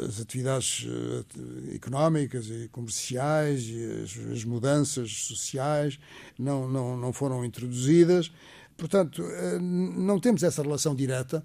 as 0.08 0.20
atividades 0.20 0.84
eh, 0.88 1.74
económicas 1.76 2.46
e 2.46 2.68
comerciais 2.72 3.62
e 3.62 4.02
as, 4.02 4.32
as 4.32 4.44
mudanças 4.44 5.12
sociais 5.12 5.98
não, 6.38 6.68
não, 6.68 6.96
não 6.96 7.12
foram 7.12 7.44
introduzidas. 7.44 8.32
Portanto, 8.76 9.22
eh, 9.22 9.58
não 9.60 10.18
temos 10.18 10.42
essa 10.42 10.62
relação 10.62 10.94
direta. 10.94 11.44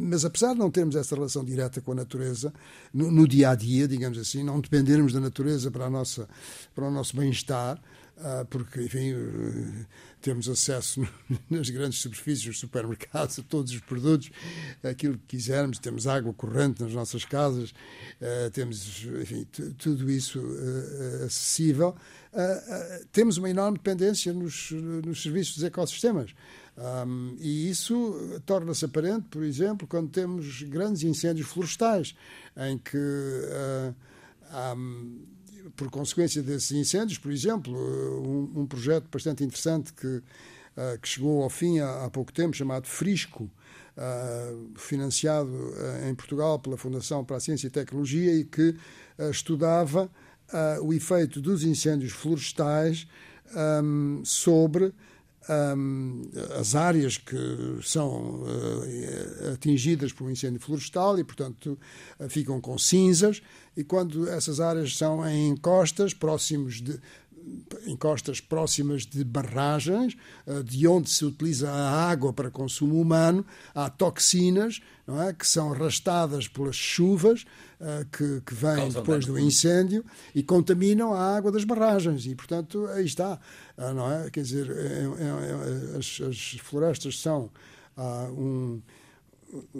Mas 0.00 0.24
apesar 0.24 0.54
de 0.54 0.58
não 0.58 0.70
termos 0.70 0.96
essa 0.96 1.14
relação 1.14 1.44
direta 1.44 1.80
com 1.80 1.92
a 1.92 1.94
natureza, 1.96 2.54
no, 2.94 3.10
no, 3.10 3.28
dia 3.28 3.50
a 3.50 3.54
dia, 3.54 3.86
digamos 3.86 4.16
assim, 4.16 4.42
não 4.42 4.60
dependermos 4.60 5.12
da 5.12 5.20
natureza 5.20 5.70
para, 5.70 5.86
a 5.86 5.90
nossa, 5.90 6.28
para 6.74 6.86
o 6.86 6.90
nosso 6.90 7.14
bem-estar, 7.14 7.78
porque, 8.48 8.82
enfim, 8.82 9.14
temos 10.20 10.48
acesso 10.48 11.06
nas 11.50 11.68
grandes 11.70 11.98
superfícies, 11.98 12.46
nos 12.46 12.58
supermercados, 12.58 13.38
a 13.38 13.42
todos 13.42 13.72
os 13.72 13.80
produtos, 13.80 14.30
aquilo 14.82 15.18
que 15.18 15.36
quisermos, 15.36 15.78
temos 15.78 16.06
água 16.06 16.32
corrente 16.32 16.82
nas 16.82 16.92
nossas 16.92 17.24
casas, 17.24 17.74
ah, 18.20 18.50
temos, 18.52 19.04
enfim, 19.20 19.46
tudo 19.78 20.10
isso 20.10 20.40
ah, 20.40 21.24
acessível. 21.26 21.96
Temos 23.12 23.36
uma 23.36 23.50
enorme 23.50 23.76
dependência 23.76 24.32
nos, 24.32 24.70
nos 24.70 25.22
serviços 25.22 25.56
dos 25.56 25.64
ecossistemas. 25.64 26.34
Um, 26.76 27.36
e 27.38 27.68
isso 27.68 28.40
torna-se 28.46 28.84
aparente, 28.84 29.26
por 29.28 29.42
exemplo, 29.42 29.86
quando 29.86 30.08
temos 30.08 30.62
grandes 30.62 31.02
incêndios 31.02 31.46
florestais, 31.48 32.14
em 32.56 32.78
que 32.78 32.96
uh, 32.96 33.94
um, 34.74 35.22
por 35.76 35.90
consequência 35.90 36.42
desses 36.42 36.72
incêndios, 36.72 37.18
por 37.18 37.30
exemplo, 37.32 37.74
um, 37.74 38.62
um 38.62 38.66
projeto 38.66 39.08
bastante 39.10 39.44
interessante 39.44 39.92
que, 39.92 40.06
uh, 40.06 40.98
que 41.00 41.08
chegou 41.08 41.42
ao 41.42 41.50
fim 41.50 41.78
há, 41.78 42.04
há, 42.04 42.10
pouco 42.10 42.32
tempo, 42.32 42.56
chamado 42.56 42.86
Frisco, 42.86 43.44
uh, 43.96 44.78
financiado 44.78 45.50
uh, 45.50 46.08
em 46.08 46.14
Portugal 46.14 46.58
pela 46.58 46.76
Fundação 46.76 47.24
para 47.24 47.36
a 47.36 47.40
Ciência 47.40 47.66
e 47.66 47.70
Tecnologia 47.70 48.34
e 48.34 48.44
que 48.44 48.76
estudava 49.30 50.10
o 50.82 50.92
efeito 50.92 51.40
dos 51.40 51.64
incêndios 51.64 52.12
florestais 52.12 53.06
um, 53.82 54.22
sobre 54.24 54.92
um, 55.48 56.22
as 56.58 56.74
áreas 56.74 57.16
que 57.16 57.36
são 57.82 58.42
uh, 58.42 59.52
atingidas 59.52 60.12
por 60.12 60.24
um 60.24 60.30
incêndio 60.30 60.60
florestal 60.60 61.18
e, 61.18 61.24
portanto, 61.24 61.78
uh, 62.18 62.28
ficam 62.28 62.60
com 62.60 62.78
cinzas. 62.78 63.42
E 63.76 63.82
quando 63.82 64.28
essas 64.28 64.60
áreas 64.60 64.96
são 64.96 65.26
em 65.26 65.48
encostas, 65.48 66.14
próximos 66.14 66.80
de, 66.80 67.00
encostas 67.86 68.40
próximas 68.40 69.06
de 69.06 69.24
barragens, 69.24 70.16
uh, 70.46 70.62
de 70.62 70.86
onde 70.86 71.10
se 71.10 71.24
utiliza 71.24 71.70
a 71.70 72.10
água 72.10 72.32
para 72.32 72.50
consumo 72.50 73.00
humano, 73.00 73.44
há 73.74 73.88
toxinas 73.90 74.80
é, 75.08 75.32
que 75.32 75.46
são 75.46 75.72
arrastadas 75.72 76.46
pelas 76.46 76.76
chuvas 76.76 77.44
uh, 77.80 78.06
que, 78.12 78.40
que 78.46 78.54
vêm 78.54 78.88
depois 78.88 79.26
do 79.26 79.36
incêndio 79.36 80.04
e 80.32 80.44
contaminam 80.44 81.12
a 81.12 81.36
água 81.36 81.50
das 81.50 81.64
barragens. 81.64 82.24
E, 82.24 82.36
portanto, 82.36 82.86
aí 82.86 83.04
está. 83.04 83.38
Uh, 83.76 83.92
não 83.94 84.12
é? 84.12 84.30
Quer 84.30 84.42
dizer, 84.42 84.70
é, 84.70 84.74
é, 84.74 85.94
é, 85.94 85.98
as, 85.98 86.20
as, 86.20 86.60
florestas 86.62 87.18
são 87.18 87.50
uh, 87.96 88.32
um, 88.32 88.80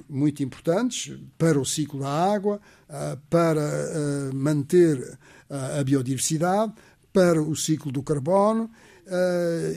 muito 0.09 0.43
importantes 0.43 1.17
para 1.39 1.59
o 1.59 1.65
ciclo 1.65 2.01
da 2.01 2.11
água, 2.11 2.61
para 3.31 4.31
manter 4.35 5.19
a 5.49 5.83
biodiversidade, 5.83 6.75
para 7.13 7.43
o 7.43 7.55
ciclo 7.55 7.93
do 7.93 8.03
carbono 8.03 8.71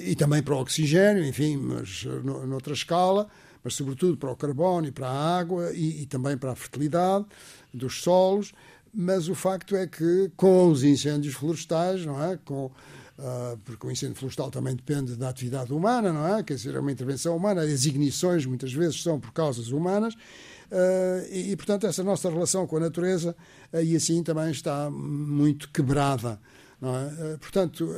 e 0.06 0.16
também 0.16 0.42
para 0.42 0.56
o 0.56 0.60
oxigênio, 0.60 1.26
enfim, 1.26 1.58
mas 1.58 2.06
noutra 2.24 2.74
escala 2.74 3.28
mas 3.66 3.74
sobretudo 3.74 4.16
para 4.16 4.32
o 4.32 4.36
carbono 4.36 4.88
e 4.88 4.92
para 4.92 5.08
a 5.08 5.40
água 5.40 5.72
e, 5.74 6.04
e 6.04 6.06
também 6.06 6.38
para 6.38 6.52
a 6.52 6.56
fertilidade 6.56 7.26
dos 7.74 8.04
solos. 8.04 8.54
Mas 8.94 9.28
o 9.28 9.34
facto 9.34 9.76
é 9.76 9.88
que 9.88 10.32
com 10.38 10.70
os 10.70 10.84
incêndios 10.84 11.34
florestais, 11.34 12.06
não 12.06 12.24
é? 12.24 12.38
Com, 12.46 12.72
Uh, 13.18 13.58
porque 13.64 13.88
o 13.88 13.90
incêndio 13.90 14.18
florestal 14.18 14.52
também 14.52 14.76
depende 14.76 15.16
da 15.16 15.30
atividade 15.30 15.72
humana, 15.72 16.12
não 16.12 16.36
é? 16.36 16.44
Quer 16.44 16.56
dizer, 16.56 16.76
é 16.76 16.80
uma 16.82 16.92
intervenção 16.92 17.34
humana, 17.38 17.62
as 17.62 17.86
ignições 17.86 18.46
muitas 18.46 18.74
vezes 18.74 19.02
são 19.02 19.22
por 19.22 19.32
causas 19.32 19.70
humanas, 19.70 20.14
uh, 20.16 21.26
e, 21.32 21.52
e, 21.52 21.56
portanto, 21.56 21.88
essa 21.88 22.04
nossa 22.04 22.30
relação 22.30 22.68
com 22.68 22.76
a 22.76 22.82
natureza 22.82 23.34
aí 23.72 23.96
assim 23.96 24.22
também 24.22 24.52
está 24.52 24.92
muito 24.92 25.70
quebrada, 25.70 26.42
é? 26.82 27.34
Uh, 27.34 27.38
portanto, 27.40 27.90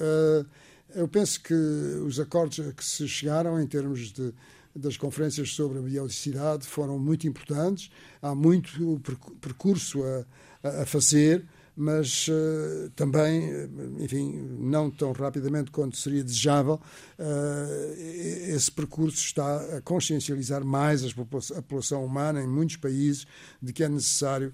eu 0.95 1.07
penso 1.07 1.41
que 1.41 1.53
os 1.53 2.19
acordos 2.19 2.59
que 2.75 2.85
se 2.85 3.07
chegaram 3.07 3.59
em 3.59 3.67
termos 3.67 4.11
de 4.11 4.33
das 4.77 4.95
conferências 4.95 5.53
sobre 5.53 5.79
a 5.79 5.81
biodiversidade 5.81 6.67
foram 6.67 6.99
muito 6.99 7.27
importantes. 7.27 7.89
Há 8.21 8.35
muito 8.35 9.01
percurso 9.41 10.03
a, 10.03 10.83
a 10.83 10.85
fazer, 10.85 11.43
mas 11.79 12.27
uh, 12.27 12.89
também, 12.95 13.51
eh, 13.51 13.69
enfim, 13.99 14.33
não 14.59 14.89
tão 14.89 15.11
rapidamente 15.11 15.69
quanto 15.69 15.95
seria 15.95 16.23
desejável, 16.23 16.81
uh, 17.19 17.93
esse 18.49 18.71
percurso 18.71 19.17
está 19.17 19.77
a 19.77 19.81
consciencializar 19.81 20.65
mais 20.65 21.05
a 21.05 21.61
população 21.61 22.03
humana 22.03 22.41
em 22.41 22.47
muitos 22.47 22.77
países 22.77 23.27
de 23.61 23.71
que 23.71 23.83
é 23.83 23.89
necessário 23.89 24.51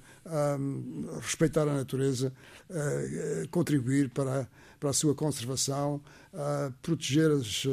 respeitar 1.21 1.61
a 1.61 1.73
natureza, 1.73 2.33
uh, 2.69 3.47
contribuir 3.49 4.09
para, 4.09 4.45
para 4.77 4.89
a 4.89 4.93
sua 4.93 5.15
conservação, 5.15 6.01
proteger 6.81 7.31
as, 7.31 7.63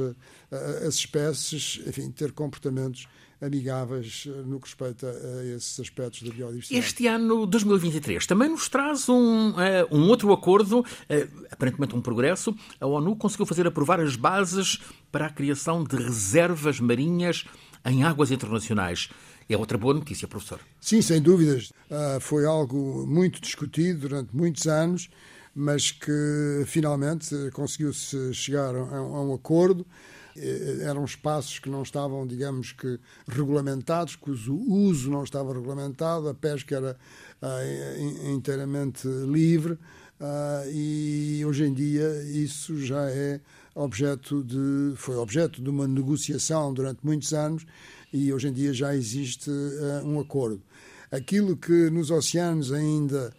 as 0.86 0.94
espécies, 0.94 1.80
enfim, 1.86 2.10
ter 2.12 2.30
comportamentos 2.30 3.08
amigáveis 3.40 4.26
eh, 4.26 4.42
no 4.44 4.60
que 4.60 4.66
respeita 4.66 5.06
a 5.08 5.44
esses 5.56 5.80
aspectos 5.80 6.22
da 6.22 6.30
biodiversidade. 6.30 6.86
Este 6.86 7.06
ano 7.06 7.46
2023 7.46 8.26
também 8.26 8.48
nos 8.50 8.68
traz 8.68 9.08
um, 9.08 9.50
uh, 9.50 9.54
um 9.90 10.08
outro 10.08 10.32
acordo, 10.32 10.80
uh, 10.80 11.46
aparentemente 11.50 11.96
um 11.96 12.00
progresso. 12.00 12.54
A 12.80 12.86
ONU 12.86 13.16
conseguiu 13.16 13.46
fazer 13.46 13.66
aprovar 13.66 14.00
as 14.00 14.16
bases 14.16 14.80
para 15.10 15.26
a 15.26 15.30
criação 15.30 15.82
de 15.82 15.96
reservas 15.96 16.80
marinhas 16.80 17.44
em 17.84 18.02
águas 18.02 18.30
internacionais. 18.30 19.08
É 19.48 19.56
outra 19.56 19.78
boa 19.78 19.94
notícia, 19.94 20.28
professor. 20.28 20.60
Sim, 20.80 21.02
sem 21.02 21.20
dúvidas. 21.20 21.72
Uh, 21.90 22.20
foi 22.20 22.44
algo 22.44 23.06
muito 23.06 23.40
discutido 23.40 24.08
durante 24.08 24.36
muitos 24.36 24.66
anos, 24.66 25.08
mas 25.54 25.90
que 25.90 26.62
finalmente 26.66 27.34
conseguiu-se 27.52 28.32
chegar 28.32 28.74
a, 28.74 28.78
a 28.78 29.22
um 29.22 29.34
acordo 29.34 29.84
eram 30.82 31.04
espaços 31.04 31.58
que 31.58 31.68
não 31.68 31.82
estavam, 31.82 32.26
digamos 32.26 32.72
que, 32.72 32.98
regulamentados, 33.28 34.16
cujo 34.16 34.54
uso 34.54 35.10
não 35.10 35.24
estava 35.24 35.52
regulamentado, 35.52 36.28
a 36.28 36.34
pesca 36.34 36.76
era 36.76 36.96
uh, 37.42 38.30
inteiramente 38.30 39.06
livre 39.06 39.72
uh, 39.74 40.70
e 40.72 41.42
hoje 41.44 41.64
em 41.64 41.74
dia 41.74 42.22
isso 42.24 42.78
já 42.84 43.10
é 43.10 43.40
objeto 43.74 44.42
de 44.42 44.94
foi 44.96 45.16
objeto 45.16 45.62
de 45.62 45.70
uma 45.70 45.86
negociação 45.86 46.72
durante 46.72 47.00
muitos 47.04 47.32
anos 47.32 47.64
e 48.12 48.32
hoje 48.32 48.48
em 48.48 48.52
dia 48.52 48.72
já 48.72 48.94
existe 48.94 49.50
uh, 49.50 50.04
um 50.04 50.20
acordo. 50.20 50.62
Aquilo 51.10 51.56
que 51.56 51.90
nos 51.90 52.10
oceanos 52.10 52.72
ainda 52.72 53.32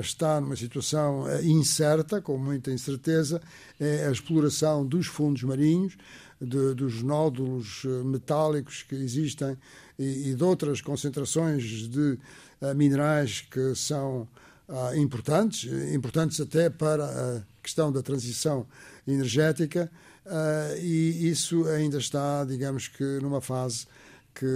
está 0.00 0.40
numa 0.40 0.56
situação 0.56 1.24
incerta, 1.42 2.20
com 2.20 2.38
muita 2.38 2.70
incerteza, 2.70 3.40
é 3.78 4.06
a 4.06 4.10
exploração 4.10 4.84
dos 4.84 5.06
fundos 5.06 5.42
marinhos, 5.42 5.96
de, 6.44 6.74
dos 6.74 7.02
nódulos 7.02 7.82
eh, 7.84 7.88
metálicos 8.04 8.82
que 8.82 8.94
existem 8.94 9.56
e, 9.98 10.30
e 10.30 10.34
de 10.34 10.44
outras 10.44 10.80
concentrações 10.80 11.88
de 11.88 12.18
uh, 12.60 12.74
minerais 12.74 13.40
que 13.42 13.74
são 13.74 14.28
uh, 14.68 14.96
importantes, 14.96 15.70
importantes 15.92 16.40
até 16.40 16.68
para 16.68 17.04
a 17.04 17.42
questão 17.62 17.92
da 17.92 18.02
transição 18.02 18.66
energética, 19.06 19.90
uh, 20.26 20.78
e 20.78 21.30
isso 21.30 21.66
ainda 21.68 21.98
está, 21.98 22.44
digamos 22.44 22.88
que, 22.88 23.04
numa 23.20 23.40
fase 23.40 23.86
que 24.34 24.46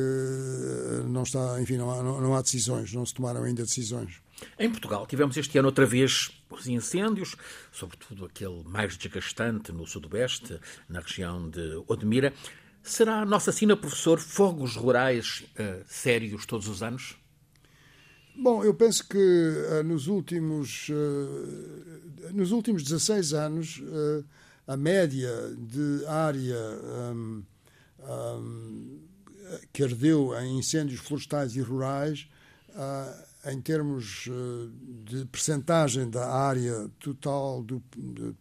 não 1.08 1.22
está, 1.22 1.60
enfim, 1.62 1.76
não 1.76 1.90
há, 1.90 2.02
não 2.02 2.34
há 2.34 2.42
decisões, 2.42 2.92
não 2.92 3.06
se 3.06 3.14
tomaram 3.14 3.44
ainda 3.44 3.62
decisões. 3.62 4.20
Em 4.58 4.70
Portugal, 4.70 5.06
tivemos 5.06 5.36
este 5.36 5.58
ano 5.58 5.68
outra 5.68 5.86
vez 5.86 6.30
os 6.50 6.66
incêndios, 6.66 7.36
sobretudo 7.70 8.24
aquele 8.24 8.62
mais 8.64 8.96
desgastante 8.96 9.72
no 9.72 9.86
sudoeste, 9.86 10.58
na 10.88 11.00
região 11.00 11.48
de 11.48 11.82
Odmira. 11.86 12.32
Será 12.82 13.20
a 13.20 13.24
nossa 13.24 13.52
sina, 13.52 13.76
professor, 13.76 14.18
fogos 14.18 14.76
rurais 14.76 15.44
uh, 15.58 15.84
sérios 15.86 16.46
todos 16.46 16.68
os 16.68 16.82
anos? 16.82 17.16
Bom, 18.34 18.64
eu 18.64 18.72
penso 18.72 19.06
que 19.08 19.16
uh, 19.16 19.82
nos, 19.82 20.06
últimos, 20.06 20.88
uh, 20.88 22.32
nos 22.32 22.50
últimos 22.52 22.82
16 22.82 23.34
anos 23.34 23.82
a 24.66 24.76
média 24.76 25.30
de 25.56 26.04
área 26.06 26.58
um, 27.12 27.42
um, 28.00 29.00
que 29.72 29.82
ardeu 29.82 30.38
em 30.40 30.58
incêndios 30.58 31.00
florestais 31.00 31.56
e 31.56 31.60
rurais 31.60 32.28
em 33.46 33.60
termos 33.60 34.28
eh, 34.28 34.32
de 35.04 35.24
percentagem 35.26 36.10
da 36.10 36.28
área 36.28 36.90
total 36.98 37.62
do, 37.62 37.80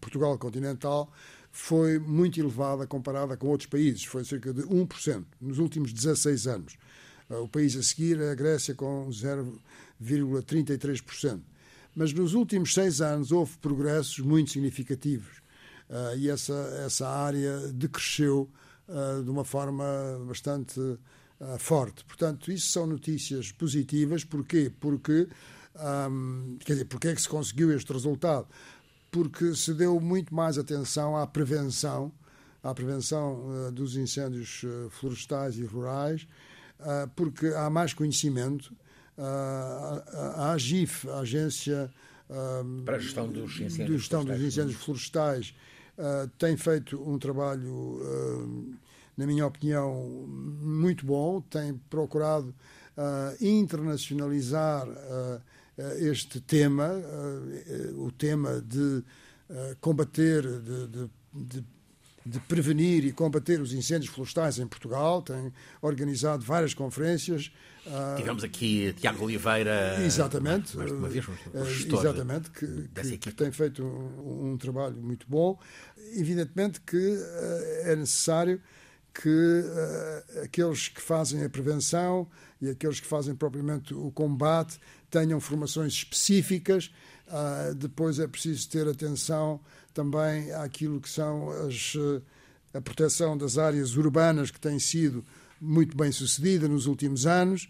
Portugal 0.01 0.35
continental, 0.37 1.11
foi 1.51 1.99
muito 1.99 2.39
elevada 2.39 2.87
comparada 2.87 3.37
com 3.37 3.47
outros 3.47 3.69
países, 3.69 4.05
foi 4.05 4.23
cerca 4.23 4.51
de 4.53 4.63
1% 4.63 5.23
nos 5.39 5.59
últimos 5.59 5.93
16 5.93 6.47
anos. 6.47 6.75
Eh, 7.29 7.37
o 7.37 7.47
país 7.47 7.75
a 7.75 7.83
seguir 7.83 8.19
é 8.19 8.31
a 8.31 8.35
Grécia 8.35 8.73
com 8.73 9.07
0,33%. 9.09 11.41
Mas 11.95 12.11
nos 12.13 12.33
últimos 12.33 12.73
seis 12.73 12.99
anos 13.01 13.31
houve 13.31 13.55
progressos 13.57 14.17
muito 14.19 14.51
significativos 14.51 15.41
uh, 15.89 16.15
e 16.15 16.29
essa, 16.29 16.53
essa 16.85 17.07
área 17.07 17.57
decresceu 17.73 18.47
de 19.23 19.29
uma 19.29 19.43
forma 19.43 19.83
bastante 20.27 20.79
uh, 21.39 21.57
forte. 21.57 22.03
Portanto, 22.05 22.51
isso 22.51 22.69
são 22.69 22.85
notícias 22.85 23.51
positivas. 23.51 24.23
Porquê? 24.23 24.71
Porque, 24.79 25.27
um, 26.09 26.57
quer 26.63 26.73
dizer, 26.73 26.85
porque 26.85 27.09
é 27.09 27.15
que 27.15 27.21
se 27.21 27.29
conseguiu 27.29 27.71
este 27.71 27.91
resultado? 27.91 28.47
Porque 29.11 29.55
se 29.55 29.73
deu 29.73 29.99
muito 29.99 30.33
mais 30.33 30.57
atenção 30.57 31.15
à 31.15 31.25
prevenção, 31.25 32.11
à 32.61 32.73
prevenção 32.73 33.67
uh, 33.67 33.71
dos 33.71 33.95
incêndios 33.95 34.63
uh, 34.63 34.89
florestais 34.89 35.57
e 35.57 35.63
rurais, 35.63 36.27
porque 37.15 37.47
há 37.47 37.71
mais 37.71 37.91
conhecimento. 37.91 38.71
a 39.17 40.51
AGIF, 40.51 41.09
a 41.09 41.21
Agência 41.21 41.91
para 42.85 42.97
a 42.97 42.99
gestão 42.99 43.27
dos 43.27 43.59
incêndios, 43.59 44.01
gestão 44.01 44.21
florestais, 44.21 44.37
dos 44.39 44.53
incêndios 44.53 44.83
florestais 44.83 45.55
tem 46.37 46.55
feito 46.55 47.01
um 47.01 47.17
trabalho 47.17 47.99
na 49.17 49.25
minha 49.25 49.45
opinião, 49.45 50.27
muito 50.61 51.05
bom, 51.05 51.41
tem 51.41 51.73
procurado 51.89 52.53
uh, 52.95 53.43
internacionalizar 53.43 54.87
uh, 54.87 55.41
este 55.97 56.39
tema, 56.39 56.89
uh, 56.89 58.05
o 58.05 58.11
tema 58.11 58.61
de 58.61 59.03
combater, 59.79 60.41
de, 60.41 60.87
de, 60.87 61.09
de, 61.33 61.65
de, 62.25 62.39
prevenir 62.41 63.05
e 63.05 63.13
combater 63.13 63.61
os 63.61 63.71
incêndios 63.71 64.11
florestais 64.13 64.59
em 64.59 64.67
Portugal, 64.67 65.21
tem 65.21 65.53
organizado 65.81 66.43
várias 66.43 66.73
conferências. 66.73 67.49
Tivemos 68.17 68.43
aqui 68.43 68.91
Tiago 68.99 69.23
Oliveira, 69.23 70.03
exatamente, 70.03 70.75
mais, 70.75 70.91
uma 70.91 71.07
vez, 71.07 71.25
exatamente, 71.55 72.51
que, 72.51 72.89
que, 72.93 73.17
que, 73.19 73.31
tem 73.31 73.49
feito 73.53 73.85
um, 73.85 74.51
um, 74.51 74.57
trabalho 74.57 74.97
muito 74.97 75.25
bom. 75.29 75.57
Evidentemente 76.13 76.81
que 76.81 77.17
é 77.85 77.95
necessário 77.95 78.61
que 79.21 79.29
uh, 79.29 80.43
aqueles 80.43 80.89
que 80.89 81.01
fazem 81.01 81.43
a 81.43 81.49
prevenção 81.49 82.27
e 82.61 82.69
aqueles 82.69 82.99
que 82.99 83.07
fazem 83.07 83.35
propriamente 83.35 83.93
o 83.93 84.11
combate 84.11 84.79
tenham 85.09 85.39
formações 85.39 85.93
específicas. 85.93 86.91
Uh, 87.27 87.73
depois 87.73 88.19
é 88.19 88.27
preciso 88.27 88.69
ter 88.69 88.87
atenção 88.87 89.59
também 89.91 90.51
àquilo 90.53 91.01
que 91.01 91.09
são 91.09 91.49
as, 91.49 91.95
uh, 91.95 92.21
a 92.73 92.79
proteção 92.79 93.35
das 93.35 93.57
áreas 93.57 93.97
urbanas, 93.97 94.51
que 94.51 94.59
tem 94.59 94.77
sido 94.77 95.25
muito 95.59 95.97
bem 95.97 96.11
sucedida 96.11 96.67
nos 96.67 96.85
últimos 96.85 97.25
anos, 97.25 97.67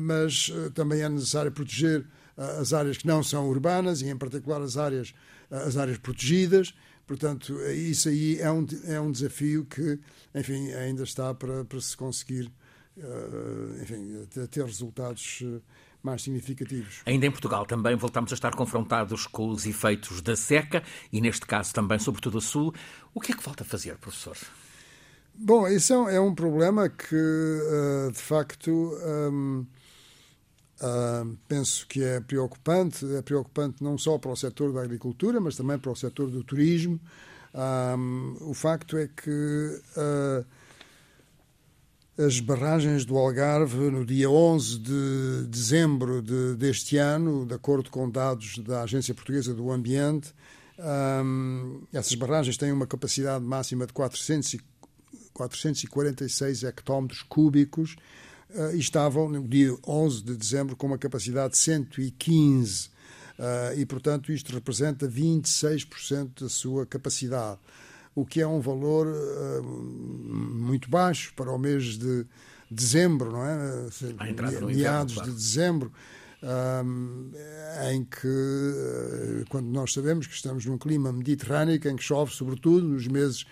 mas 0.00 0.50
também 0.74 1.02
é 1.02 1.08
necessário 1.08 1.52
proteger 1.52 2.04
as 2.36 2.72
áreas 2.72 2.98
que 2.98 3.06
não 3.06 3.22
são 3.22 3.48
urbanas 3.48 4.02
e, 4.02 4.08
em 4.08 4.16
particular, 4.16 4.60
as 4.60 4.76
áreas, 4.76 5.14
as 5.48 5.76
áreas 5.76 5.98
protegidas. 5.98 6.74
Portanto, 7.06 7.60
isso 7.70 8.08
aí 8.08 8.38
é 8.38 8.50
um, 8.50 8.66
é 8.86 9.00
um 9.00 9.10
desafio 9.10 9.64
que, 9.64 9.98
enfim, 10.34 10.72
ainda 10.72 11.02
está 11.02 11.34
para, 11.34 11.64
para 11.64 11.80
se 11.80 11.96
conseguir, 11.96 12.50
uh, 12.96 13.82
enfim, 13.82 14.26
ter 14.50 14.64
resultados 14.64 15.40
eh, 15.42 15.60
mais 16.02 16.22
significativos. 16.22 17.02
Ainda 17.04 17.26
em 17.26 17.30
Portugal 17.30 17.66
também 17.66 17.96
voltamos 17.96 18.32
a 18.32 18.34
estar 18.34 18.54
confrontados 18.54 19.26
com 19.26 19.48
os 19.50 19.66
efeitos 19.66 20.22
da 20.22 20.36
seca 20.36 20.82
e, 21.12 21.20
neste 21.20 21.44
caso, 21.46 21.74
também, 21.74 21.98
sobretudo 21.98 22.38
a 22.38 22.40
Sul. 22.40 22.72
O 23.12 23.20
que 23.20 23.32
é 23.32 23.36
que 23.36 23.42
falta 23.42 23.64
fazer, 23.64 23.96
professor? 23.98 24.36
Bom, 25.34 25.66
isso 25.66 25.92
é 26.08 26.20
um 26.20 26.34
problema 26.34 26.88
que, 26.88 27.16
uh, 27.16 28.12
de 28.12 28.18
facto, 28.18 28.70
um, 28.70 29.66
Uh, 30.82 31.38
penso 31.46 31.86
que 31.86 32.02
é 32.02 32.20
preocupante, 32.20 33.06
é 33.14 33.22
preocupante 33.22 33.84
não 33.84 33.96
só 33.96 34.18
para 34.18 34.32
o 34.32 34.36
setor 34.36 34.72
da 34.72 34.82
agricultura, 34.82 35.40
mas 35.40 35.54
também 35.54 35.78
para 35.78 35.92
o 35.92 35.96
setor 35.96 36.28
do 36.28 36.42
turismo. 36.42 37.00
O 38.40 38.54
facto 38.54 38.96
é 38.96 39.06
que 39.06 39.80
uh, 39.96 40.44
as 42.18 42.40
barragens 42.40 43.04
do 43.04 43.16
Algarve, 43.16 43.90
no 43.90 44.04
dia 44.04 44.28
11 44.28 44.78
de 44.80 45.46
dezembro 45.48 46.20
de, 46.20 46.56
deste 46.56 46.96
ano, 46.96 47.46
de 47.46 47.54
acordo 47.54 47.88
com 47.88 48.10
dados 48.10 48.58
da 48.58 48.82
Agência 48.82 49.14
Portuguesa 49.14 49.54
do 49.54 49.70
Ambiente, 49.70 50.34
essas 51.92 52.14
barragens 52.14 52.56
têm 52.56 52.72
uma 52.72 52.86
capacidade 52.88 53.44
máxima 53.44 53.86
de 53.86 53.92
400 53.92 54.56
446 55.32 56.64
hectómetros 56.64 57.22
cúbicos 57.22 57.96
uh, 58.54 58.76
estavam 58.76 59.28
no 59.28 59.46
dia 59.46 59.76
11 59.86 60.22
de 60.22 60.36
dezembro 60.36 60.76
com 60.76 60.86
uma 60.86 60.98
capacidade 60.98 61.52
de 61.52 61.58
115 61.58 62.86
uh, 62.86 63.78
e, 63.78 63.86
portanto, 63.86 64.32
isto 64.32 64.52
representa 64.52 65.08
26% 65.08 66.42
da 66.42 66.48
sua 66.48 66.86
capacidade, 66.86 67.58
o 68.14 68.24
que 68.24 68.40
é 68.40 68.46
um 68.46 68.60
valor 68.60 69.06
uh, 69.06 69.62
muito 69.62 70.88
baixo 70.88 71.32
para 71.34 71.50
o 71.50 71.58
mês 71.58 71.98
de 71.98 72.26
dezembro, 72.70 73.30
não 73.32 73.44
é? 73.44 73.88
Meados 74.74 75.14
de 75.22 75.30
dezembro. 75.30 75.92
Um, 76.44 77.30
em 77.92 78.04
que, 78.04 79.44
quando 79.48 79.68
nós 79.68 79.92
sabemos 79.92 80.26
que 80.26 80.34
estamos 80.34 80.66
num 80.66 80.76
clima 80.76 81.12
mediterrâneo, 81.12 81.76
em 81.76 81.94
que 81.94 82.02
chove, 82.02 82.34
sobretudo 82.34 82.84
nos 82.84 83.06
meses 83.06 83.46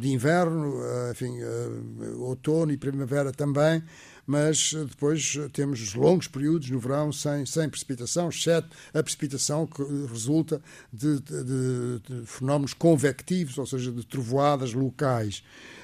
de 0.00 0.08
inverno, 0.08 0.74
uh, 0.74 1.10
enfim, 1.12 1.38
uh, 1.40 2.22
outono 2.22 2.72
e 2.72 2.76
primavera 2.76 3.32
também, 3.32 3.82
mas 4.26 4.72
depois 4.74 5.38
temos 5.52 5.94
longos 5.94 6.26
períodos 6.28 6.68
no 6.70 6.80
verão 6.80 7.12
sem, 7.12 7.46
sem 7.46 7.68
precipitação, 7.68 8.28
exceto 8.28 8.68
a 8.92 9.02
precipitação 9.02 9.66
que 9.66 9.82
resulta 10.10 10.60
de, 10.92 11.20
de, 11.20 11.44
de, 11.44 12.00
de 12.00 12.26
fenómenos 12.26 12.74
convectivos, 12.74 13.56
ou 13.56 13.66
seja, 13.66 13.92
de 13.92 14.04
trovoadas 14.04 14.72
locais. 14.72 15.42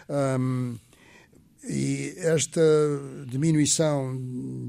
Um, 0.08 0.76
E 1.64 2.14
esta 2.18 2.60
diminuição 3.28 4.18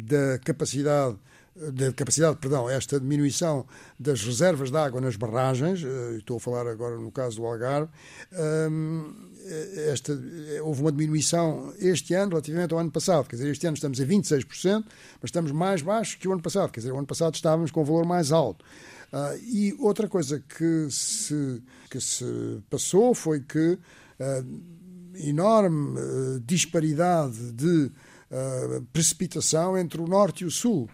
da 0.04 0.38
capacidade 0.46 1.18
da 1.56 1.94
capacidade, 1.94 2.38
perdão, 2.38 2.68
esta 2.70 3.00
diminuição 3.00 3.66
das 4.00 4.24
reservas 4.24 4.72
de 4.72 4.78
água 4.78 5.00
nas 5.00 5.16
barragens, 5.16 5.84
eh, 5.84 6.18
estou 6.18 6.38
a 6.38 6.40
falar 6.40 6.68
agora 6.68 6.98
no 6.98 7.12
caso 7.12 7.38
do 7.38 7.46
Algarve, 7.46 7.90
ehm, 8.32 9.32
esta, 9.92 10.14
houve 10.64 10.82
uma 10.82 10.92
diminuição 10.92 11.74
este 11.78 12.14
ano 12.14 12.30
relativamente 12.30 12.74
ao 12.74 12.80
ano 12.80 12.90
passado. 12.90 13.28
Quer 13.28 13.36
dizer, 13.36 13.52
este 13.52 13.68
ano 13.68 13.76
estamos 13.76 14.00
a 14.00 14.06
26%, 14.06 14.86
mas 15.22 15.30
estamos 15.30 15.52
mais 15.52 15.82
baixo 15.82 16.18
que 16.18 16.28
o 16.28 16.32
ano 16.32 16.42
passado. 16.42 16.72
Quer 16.72 16.80
dizer, 16.80 16.94
o 16.94 16.98
ano 16.98 17.08
passado 17.08 17.36
estávamos 17.36 17.70
com 17.70 17.82
um 17.82 17.86
valor 17.86 18.06
mais 18.06 18.32
alto. 18.32 18.64
Uh, 19.12 19.38
e 19.44 19.76
outra 19.80 20.08
coisa 20.08 20.40
que 20.40 20.88
se, 20.90 21.62
que 21.90 22.00
se 22.00 22.64
passou 22.70 23.14
foi 23.14 23.42
que 23.42 23.74
uh, 23.74 24.64
enorme 25.16 26.00
disparidade 26.46 27.52
de 27.52 27.92
precipitação 28.92 29.78
entre 29.78 30.02
o 30.02 30.08
norte 30.08 30.44
e 30.44 30.46
o 30.46 30.52
sul. 30.52 30.90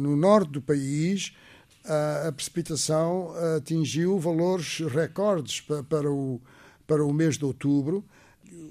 no 0.00 0.16
norte 0.16 0.50
do 0.52 0.62
país, 0.62 1.32
a 2.26 2.32
precipitação 2.32 3.32
atingiu 3.56 4.18
valores 4.18 4.80
recordes 4.80 5.60
para, 5.60 5.82
para, 5.82 6.10
o, 6.10 6.40
para 6.86 7.04
o 7.04 7.12
mês 7.12 7.36
de 7.36 7.44
outubro, 7.44 8.04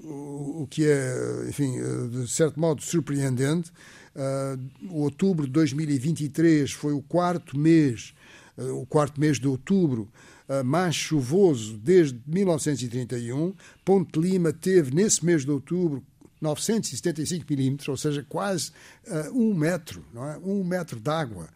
o, 0.04 0.62
o 0.62 0.66
que 0.68 0.84
é, 0.84 1.46
enfim, 1.48 1.76
de 2.10 2.28
certo 2.28 2.58
modo 2.58 2.82
surpreendente. 2.82 3.70
o 4.90 5.02
outubro 5.02 5.46
de 5.46 5.52
2023 5.52 6.72
foi 6.72 6.92
o 6.92 7.02
quarto 7.02 7.56
mês 7.58 8.12
eh, 8.60 8.70
o 8.70 8.84
quarto 8.84 9.18
mês 9.18 9.38
de 9.38 9.48
outubro 9.48 10.08
eh, 10.48 10.62
mais 10.62 10.94
chuvoso 10.94 11.78
desde 11.78 12.20
1931. 12.26 13.54
Ponte 13.84 14.18
Lima 14.20 14.52
teve, 14.52 14.94
nesse 14.94 15.24
mês 15.24 15.44
de 15.44 15.50
outubro, 15.50 16.02
975 16.40 17.46
milímetros, 17.48 17.88
ou 17.88 17.96
seja, 17.96 18.24
quase 18.28 18.70
uh, 19.06 19.30
um 19.32 19.54
metro, 19.54 20.04
não 20.12 20.28
é? 20.28 20.38
Um 20.38 20.64
metro 20.64 20.98
de 20.98 21.10
água. 21.10 21.48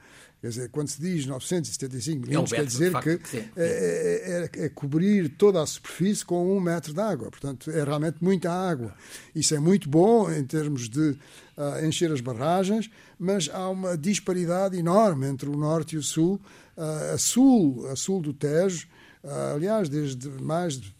Quer 0.44 0.49
dizer, 0.51 0.68
quando 0.68 0.88
se 0.88 1.01
diz 1.01 1.25
975 1.25 2.20
milímetros, 2.20 2.53
é 2.53 2.57
um 2.57 2.59
quer 2.59 2.66
dizer 2.66 2.92
facto, 2.92 3.18
que 3.18 3.37
é, 3.38 3.49
é, 3.57 4.51
é, 4.53 4.64
é, 4.66 4.68
cobrir 4.68 5.31
toda 5.31 5.62
a 5.62 5.64
superfície 5.64 6.23
com 6.23 6.55
um 6.55 6.61
metro 6.61 6.92
de 6.92 7.01
água. 7.01 7.31
Portanto, 7.31 7.70
é 7.70 7.83
realmente 7.83 8.18
muita 8.20 8.53
água. 8.53 8.94
Isso 9.35 9.55
é 9.55 9.59
muito 9.59 9.88
bom 9.88 10.31
em 10.31 10.44
termos 10.44 10.87
de 10.90 11.16
uh, 11.57 11.87
encher 11.87 12.12
as 12.12 12.20
barragens, 12.20 12.90
mas 13.18 13.49
há 13.51 13.70
uma 13.70 13.97
disparidade 13.97 14.77
enorme 14.77 15.27
entre 15.29 15.49
o 15.49 15.57
norte 15.57 15.94
e 15.94 15.99
o 15.99 16.03
sul. 16.03 16.38
Uh, 16.77 17.14
a 17.14 17.16
sul, 17.16 17.88
a 17.90 17.97
sul 17.97 18.20
do 18.20 18.35
Tejo, 18.35 18.87
aliás, 19.55 19.89
desde 19.89 20.29
mais 20.29 20.79
de, 20.79 20.93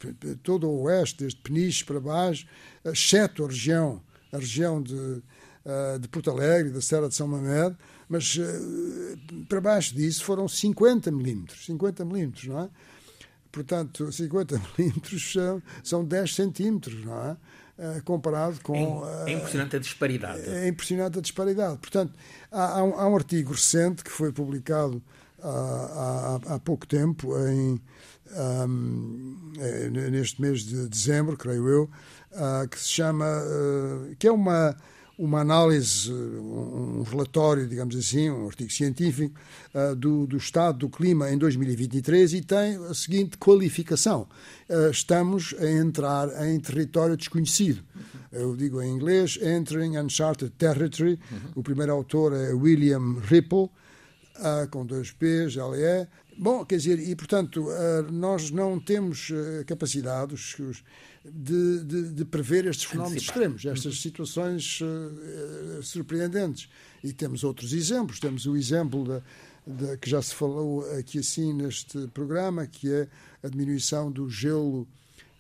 todo 0.43 0.69
o 0.69 0.83
oeste, 0.83 1.19
desde 1.21 1.41
Peniche 1.41 1.85
para 1.85 2.01
baixo, 2.01 2.47
exceto 2.85 3.45
a 3.45 3.49
região, 3.49 4.03
a 4.33 4.39
região 4.39 4.83
de, 4.83 5.23
de 6.01 6.09
Porto 6.09 6.31
Alegre, 6.31 6.73
da 6.73 6.81
Serra 6.81 7.09
de 7.09 7.15
São 7.15 7.29
Mamede, 7.29 7.77
mas 8.09 8.39
para 9.49 9.61
baixo 9.61 9.95
disso 9.95 10.25
foram 10.25 10.49
50 10.49 11.11
milímetros, 11.11 11.67
50 11.67 12.05
milímetros, 12.05 12.47
não 12.47 12.61
é? 12.61 12.69
Portanto, 13.55 14.11
50 14.13 14.61
milímetros 14.77 15.33
são, 15.33 15.63
são 15.83 16.05
10 16.05 16.35
centímetros, 16.35 17.05
não 17.05 17.31
é? 17.31 17.37
Comparado 18.05 18.61
com. 18.63 19.05
É, 19.27 19.33
é, 19.33 19.35
impressionante 19.35 19.77
a 19.77 19.79
disparidade. 19.81 20.49
É 20.49 20.69
impressionante 20.69 21.19
a 21.19 21.21
disparidade. 21.21 21.79
Portanto, 21.79 22.13
há, 22.51 22.79
há, 22.79 22.85
um, 22.85 22.95
há 22.95 23.09
um, 23.09 23.17
artigo 23.17 23.53
recente 23.53 24.05
que 24.05 24.11
foi 24.11 24.33
publicado 24.33 25.03
há, 25.43 26.41
há 26.47 26.59
pouco 26.61 26.87
tempo, 26.87 27.37
em, 27.49 27.81
um, 28.33 29.53
é, 29.59 29.91
neste 30.11 30.41
mês 30.41 30.61
de 30.61 30.89
dezembro, 30.89 31.37
creio 31.37 31.69
eu, 31.69 31.91
uh, 32.33 32.69
que 32.69 32.79
se 32.79 32.89
chama. 32.89 33.27
Uh, 33.27 34.15
que 34.17 34.27
é 34.27 34.33
uma 34.33 34.77
uma 35.17 35.41
análise, 35.41 36.13
um 36.13 37.03
relatório, 37.03 37.69
digamos 37.69 37.95
assim, 37.97 38.31
um 38.31 38.47
artigo 38.47 38.73
científico 38.73 39.35
uh, 39.73 39.95
do, 39.95 40.27
do, 40.27 40.37
estado 40.37 40.79
do 40.79 40.89
clima 40.89 41.31
em 41.31 41.39
2023 41.39 42.35
e 42.35 42.41
tem 42.43 42.77
a 42.91 42.95
seguinte 42.95 43.39
qualificação: 43.39 44.27
uh, 44.69 44.91
estamos 44.91 45.55
a 45.59 45.71
entrar 45.71 46.29
em 46.47 46.59
território 46.59 47.17
desconhecido. 47.17 47.83
Eu 48.33 48.57
digo 48.57 48.83
em 48.83 48.93
inglês, 48.93 49.39
Entering 49.41 49.97
Uncharted 49.97 50.51
Territory. 50.59 51.21
Uhum. 51.31 51.39
O 51.55 51.63
primeiro 51.63 51.93
autor 51.93 52.33
é 52.33 52.53
William 52.53 53.21
Ripple, 53.23 53.71
uh, 54.37 54.69
com 54.71 54.85
dois 54.85 55.11
P's, 55.13 55.57
LE. 55.57 56.07
Bom, 56.37 56.65
quer 56.65 56.77
dizer, 56.77 56.99
e 56.99 57.15
portanto, 57.15 57.69
nós 58.11 58.51
não 58.51 58.81
temos 58.81 59.31
capacidade, 59.67 60.35
os, 60.35 60.59
os 60.59 60.83
de, 61.25 61.85
de, 61.85 62.09
de 62.11 62.25
prever 62.25 62.67
estes 62.67 62.85
fenómenos 62.85 63.17
Antecipar. 63.17 63.37
extremos, 63.37 63.65
estas 63.65 64.01
situações 64.01 64.81
uh, 64.81 65.83
surpreendentes. 65.83 66.69
E 67.03 67.13
temos 67.13 67.45
outros 67.45 67.73
exemplos. 67.73 68.21
Temos 68.21 68.47
o 68.47 68.57
exemplo 68.57 69.05
da, 69.05 69.23
da, 69.67 69.97
que 69.97 70.09
já 70.09 70.21
se 70.21 70.35
falou 70.35 70.85
aqui 70.99 71.19
assim 71.19 71.55
neste 71.55 72.07
programa, 72.09 72.67
que 72.67 72.93
é 72.93 73.09
a 73.43 73.49
diminuição 73.49 74.11
do 74.11 74.29
gelo, 74.29 74.87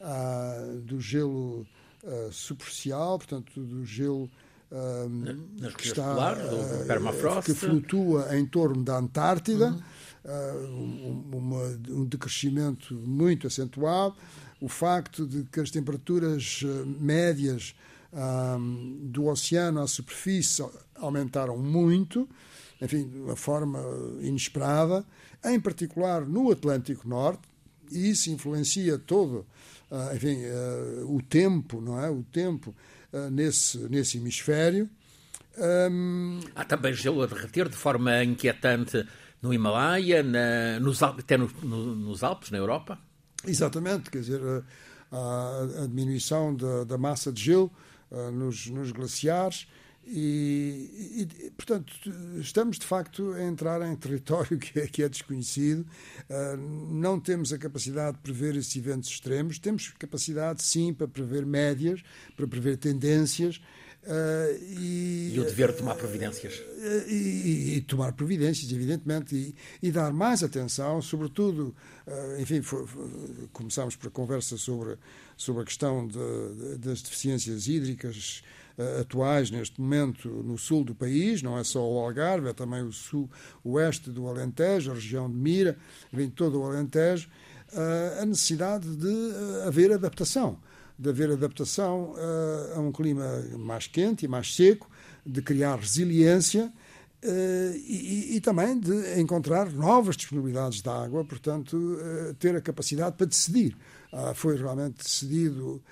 uh, 0.00 0.80
do 0.80 1.00
gelo 1.00 1.66
uh, 2.02 2.32
superficial, 2.32 3.18
portanto, 3.18 3.60
do 3.60 3.84
gelo 3.84 4.30
uh, 4.70 5.72
que, 5.76 5.88
está, 5.88 6.14
polar, 6.14 6.36
do 6.36 6.86
permafrost. 6.86 7.46
que 7.46 7.54
flutua 7.54 8.36
em 8.36 8.46
torno 8.46 8.82
da 8.82 8.98
Antártida, 8.98 9.76
uhum. 10.24 11.30
um, 11.32 11.38
uma, 11.38 11.64
um 11.90 12.04
decrescimento 12.04 12.94
muito 12.94 13.46
acentuado 13.46 14.14
o 14.64 14.68
facto 14.68 15.26
de 15.26 15.44
que 15.44 15.60
as 15.60 15.70
temperaturas 15.70 16.62
eh, 16.64 16.84
médias 16.98 17.74
um, 18.10 19.10
do 19.10 19.26
oceano 19.26 19.82
à 19.82 19.86
superfície 19.86 20.64
aumentaram 20.94 21.58
muito, 21.58 22.26
enfim, 22.80 23.06
de 23.06 23.18
uma 23.18 23.36
forma 23.36 23.78
inesperada, 24.22 25.04
em 25.44 25.60
particular 25.60 26.26
no 26.26 26.50
Atlântico 26.50 27.06
Norte, 27.06 27.42
e 27.90 28.08
isso 28.08 28.30
influencia 28.30 28.96
todo, 28.96 29.44
uh, 29.90 30.16
enfim, 30.16 30.38
uh, 30.46 31.14
o 31.14 31.20
tempo, 31.20 31.82
não 31.82 32.00
é? 32.02 32.08
O 32.08 32.22
tempo 32.22 32.74
nesse, 33.30 33.78
nesse 33.88 34.18
hemisfério. 34.18 34.88
Um... 35.56 36.40
Há 36.54 36.64
também 36.64 36.92
gelo 36.92 37.22
a 37.22 37.26
derreter 37.26 37.68
de 37.68 37.76
forma 37.76 38.24
inquietante 38.24 39.06
no 39.40 39.52
Himalaia, 39.52 40.22
na, 40.22 40.80
nos, 40.80 41.02
até 41.02 41.36
no, 41.36 41.50
no, 41.62 41.94
nos 41.94 42.22
Alpes, 42.22 42.50
na 42.50 42.58
Europa? 42.58 42.98
Exatamente, 43.46 44.10
quer 44.10 44.20
dizer, 44.20 44.40
a, 45.12 45.82
a 45.82 45.86
diminuição 45.86 46.54
da, 46.54 46.84
da, 46.84 46.98
massa 46.98 47.30
de 47.32 47.42
gelo 47.42 47.70
uh, 48.10 48.30
nos, 48.30 48.66
nos, 48.66 48.90
glaciares 48.90 49.68
e, 50.06 51.28
e, 51.46 51.50
portanto, 51.52 51.92
estamos 52.38 52.78
de 52.78 52.86
facto 52.86 53.32
a 53.32 53.42
entrar 53.42 53.80
em 53.82 53.96
território 53.96 54.56
que 54.58 54.78
é, 54.78 54.86
que 54.86 55.02
é 55.02 55.08
desconhecido. 55.08 55.86
Uh, 56.28 56.56
não 56.92 57.18
temos 57.18 57.52
a 57.52 57.58
capacidade 57.58 58.16
de 58.16 58.22
prever 58.22 58.56
esses 58.56 58.74
eventos 58.76 59.08
extremos, 59.08 59.58
temos 59.58 59.88
capacidade, 59.98 60.62
sim, 60.62 60.92
para 60.92 61.08
prever 61.08 61.46
médias, 61.46 62.02
para 62.36 62.46
prever 62.46 62.76
tendências. 62.76 63.60
Uh, 64.06 64.62
e, 64.62 65.32
e, 65.34 65.40
o 65.40 65.44
dever 65.44 65.72
de 65.72 65.78
tomar 65.78 65.94
providências. 65.94 66.58
Uh, 66.58 67.08
e, 67.08 67.76
e, 67.76 67.80
tomar 67.80 68.12
providências, 68.12 68.70
evidentemente, 68.70 69.54
e, 69.82 69.90
dar 69.90 70.12
mais 70.12 70.42
atenção, 70.42 71.00
sobretudo, 71.00 71.74
uh, 72.06 72.40
enfim, 72.40 72.60
foi, 72.60 72.86
foi, 72.86 73.08
começamos 73.50 73.96
por 73.96 74.08
a 74.08 74.10
conversa 74.10 74.58
sobre, 74.58 74.98
sobre 75.38 75.62
a 75.62 75.64
questão 75.64 76.06
de, 76.06 76.18
de, 76.18 76.78
das 76.78 77.00
deficiências 77.00 77.66
hídricas 77.66 78.42
atuais, 79.00 79.52
neste 79.52 79.80
momento, 79.80 80.28
no 80.28 80.58
sul 80.58 80.84
do 80.84 80.96
país, 80.96 81.40
não 81.40 81.56
é 81.56 81.62
só 81.62 81.80
o 81.80 81.96
Algarve, 81.96 82.48
é 82.48 82.52
também 82.52 82.82
o 82.82 82.92
sul, 82.92 83.30
o 83.62 83.74
oeste 83.74 84.10
do 84.10 84.26
Alentejo, 84.26 84.90
a 84.90 84.94
região 84.94 85.30
de 85.30 85.36
Mira, 85.36 85.78
vem 86.12 86.28
todo 86.28 86.60
o 86.60 86.64
Alentejo, 86.64 87.28
a 88.20 88.26
necessidade 88.26 88.96
de 88.96 89.32
haver 89.64 89.92
adaptação 89.92 90.58
de 90.98 91.08
haver 91.08 91.30
adaptação 91.30 92.12
uh, 92.12 92.76
a 92.78 92.80
um 92.80 92.92
clima 92.92 93.42
mais 93.58 93.86
quente 93.86 94.24
e 94.24 94.28
mais 94.28 94.54
seco, 94.54 94.88
de 95.26 95.42
criar 95.42 95.76
resiliência 95.76 96.66
uh, 97.24 97.76
e, 97.76 98.36
e, 98.36 98.40
também 98.40 98.78
de 98.78 99.20
encontrar 99.20 99.70
novas 99.72 100.16
disponibilidades 100.16 100.80
de 100.80 100.88
água, 100.88 101.24
portanto, 101.24 101.76
uh, 101.76 102.34
ter 102.34 102.54
a 102.54 102.60
capacidade 102.60 103.16
para 103.16 103.26
decidir. 103.26 103.76
foi 104.34 104.56
realmente 104.56 104.98
decidido 105.02 105.82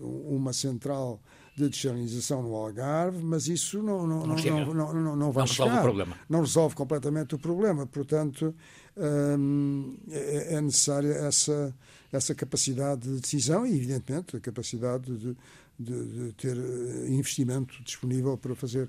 uma 0.00 0.52
central 0.52 1.20
de 1.56 1.68
desalinização 1.68 2.42
no 2.42 2.54
Algarve, 2.54 3.24
mas 3.24 3.48
isso 3.48 3.82
não, 3.82 4.06
não, 4.06 4.26
não, 4.26 4.36
não, 4.36 4.74
não, 4.74 4.94
não, 4.94 5.16
não 5.16 5.32
vai 5.32 5.42
não 5.42 5.46
chegar. 5.46 5.82
Resolve 5.82 6.14
não 6.28 6.40
resolve 6.40 6.76
completamente 6.76 7.34
o 7.34 7.38
problema. 7.38 7.86
Portanto, 7.86 8.54
hum, 8.96 9.98
é 10.08 10.60
necessária 10.60 11.12
essa 11.12 11.74
essa 12.16 12.34
capacidade 12.34 13.02
de 13.02 13.20
decisão 13.20 13.66
e, 13.66 13.76
evidentemente, 13.76 14.36
a 14.36 14.40
capacidade 14.40 15.16
de, 15.16 15.36
de, 15.78 16.06
de 16.06 16.32
ter 16.32 16.56
eh, 16.56 17.08
investimento 17.08 17.82
disponível 17.82 18.36
para 18.36 18.54
fazer 18.54 18.88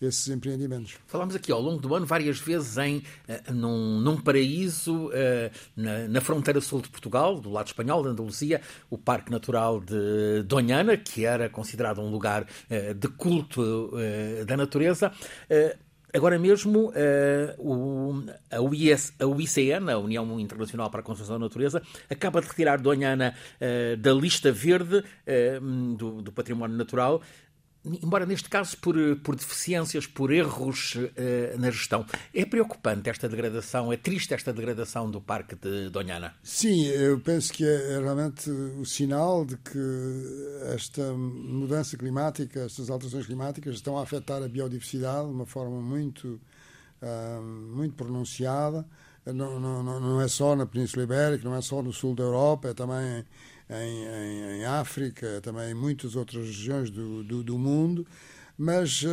esses 0.00 0.28
empreendimentos. 0.28 0.96
Falámos 1.08 1.34
aqui 1.34 1.50
ao 1.50 1.60
longo 1.60 1.80
do 1.80 1.92
ano 1.92 2.06
várias 2.06 2.38
vezes 2.38 2.76
em 2.78 2.98
uh, 2.98 3.52
num, 3.52 4.00
num, 4.00 4.16
paraíso 4.16 5.08
uh, 5.08 5.10
na, 5.74 6.06
na, 6.06 6.20
fronteira 6.20 6.60
sul 6.60 6.80
de 6.80 6.88
Portugal, 6.88 7.40
do 7.40 7.50
lado 7.50 7.66
espanhol, 7.66 8.04
da 8.04 8.10
Andaluzia, 8.10 8.60
o 8.88 8.96
Parque 8.96 9.30
Natural 9.30 9.80
de 9.80 10.44
Donhana, 10.44 10.96
que 10.96 11.24
era 11.24 11.48
considerado 11.48 12.00
um 12.00 12.10
lugar 12.10 12.46
de 12.96 13.08
culto 13.08 13.92
da 14.46 14.56
natureza. 14.56 15.12
Agora 16.14 16.38
mesmo, 16.38 16.92
o, 17.58 18.24
a, 18.50 19.26
UICN, 19.26 19.90
a 19.90 19.98
União 19.98 20.40
Internacional 20.40 20.90
para 20.90 21.00
a 21.00 21.02
Conservação 21.02 21.38
da 21.38 21.44
Natureza, 21.44 21.82
acaba 22.08 22.40
de 22.40 22.48
retirar 22.48 22.80
Donhana 22.80 23.34
uh, 23.60 23.96
da 23.96 24.12
lista 24.12 24.50
verde 24.50 25.04
do, 25.96 26.22
do, 26.22 26.32
património 26.32 26.76
natural 26.76 27.22
embora 28.02 28.26
neste 28.26 28.48
caso 28.48 28.76
por, 28.78 28.94
por 29.22 29.36
deficiências, 29.36 30.06
por 30.06 30.32
erros 30.32 30.94
uh, 30.96 31.58
na 31.58 31.70
gestão. 31.70 32.04
É 32.34 32.44
preocupante 32.44 33.08
esta 33.08 33.28
degradação, 33.28 33.92
é 33.92 33.96
triste 33.96 34.34
esta 34.34 34.52
degradação 34.52 35.10
do 35.10 35.20
Parque 35.20 35.54
de 35.56 35.90
Donhana? 35.90 36.34
Sim, 36.42 36.86
eu 36.86 37.18
penso 37.20 37.52
que 37.52 37.64
é, 37.64 37.94
é 37.94 37.98
realmente 38.00 38.50
o 38.50 38.84
sinal 38.84 39.44
de 39.44 39.56
que 39.56 39.78
esta 40.74 41.12
mudança 41.12 41.96
climática, 41.96 42.60
estas 42.60 42.90
alterações 42.90 43.26
climáticas 43.26 43.76
estão 43.76 43.98
a 43.98 44.02
afetar 44.02 44.42
a 44.42 44.48
biodiversidade 44.48 45.26
de 45.26 45.32
uma 45.32 45.46
forma 45.46 45.80
muito, 45.80 46.40
uh, 47.02 47.42
muito 47.42 47.94
pronunciada. 47.94 48.86
Não, 49.26 49.60
não, 49.60 49.82
não 49.82 50.20
é 50.22 50.28
só 50.28 50.56
na 50.56 50.64
Península 50.64 51.04
Ibérica, 51.04 51.46
não 51.46 51.54
é 51.54 51.60
só 51.60 51.82
no 51.82 51.92
sul 51.92 52.14
da 52.14 52.22
Europa, 52.22 52.68
é 52.68 52.74
também 52.74 53.26
em, 53.70 54.04
em, 54.04 54.60
em 54.60 54.64
África, 54.64 55.40
também 55.42 55.70
em 55.70 55.74
muitas 55.74 56.16
outras 56.16 56.46
regiões 56.46 56.90
do, 56.90 57.22
do, 57.22 57.42
do 57.42 57.58
mundo. 57.58 58.06
Mas 58.58 59.02
uh, 59.02 59.06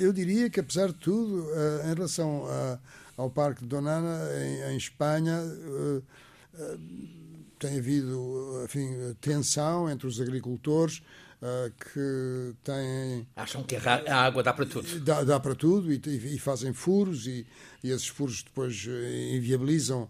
eu 0.00 0.12
diria 0.12 0.50
que, 0.50 0.58
apesar 0.58 0.88
de 0.88 0.94
tudo, 0.94 1.44
uh, 1.44 1.88
em 1.88 1.94
relação 1.94 2.44
a, 2.46 2.78
ao 3.16 3.30
Parque 3.30 3.60
de 3.62 3.68
Donana, 3.68 4.20
em, 4.36 4.72
em 4.72 4.76
Espanha, 4.76 5.40
uh, 5.40 6.02
tem 7.60 7.78
havido 7.78 8.62
enfim, 8.64 8.90
tensão 9.20 9.88
entre 9.88 10.08
os 10.08 10.20
agricultores 10.20 11.02
que 11.92 12.52
têm. 12.64 13.28
Acham 13.36 13.62
que 13.62 13.76
a 13.76 14.16
água 14.16 14.42
dá 14.42 14.52
para 14.52 14.66
tudo. 14.66 15.00
Dá, 15.00 15.22
dá 15.22 15.38
para 15.38 15.54
tudo 15.54 15.92
e, 15.92 16.00
e, 16.06 16.38
fazem 16.38 16.72
furos, 16.72 17.28
e, 17.28 17.46
e 17.82 17.90
esses 17.90 18.08
furos 18.08 18.42
depois 18.42 18.88
inviabilizam 19.32 20.08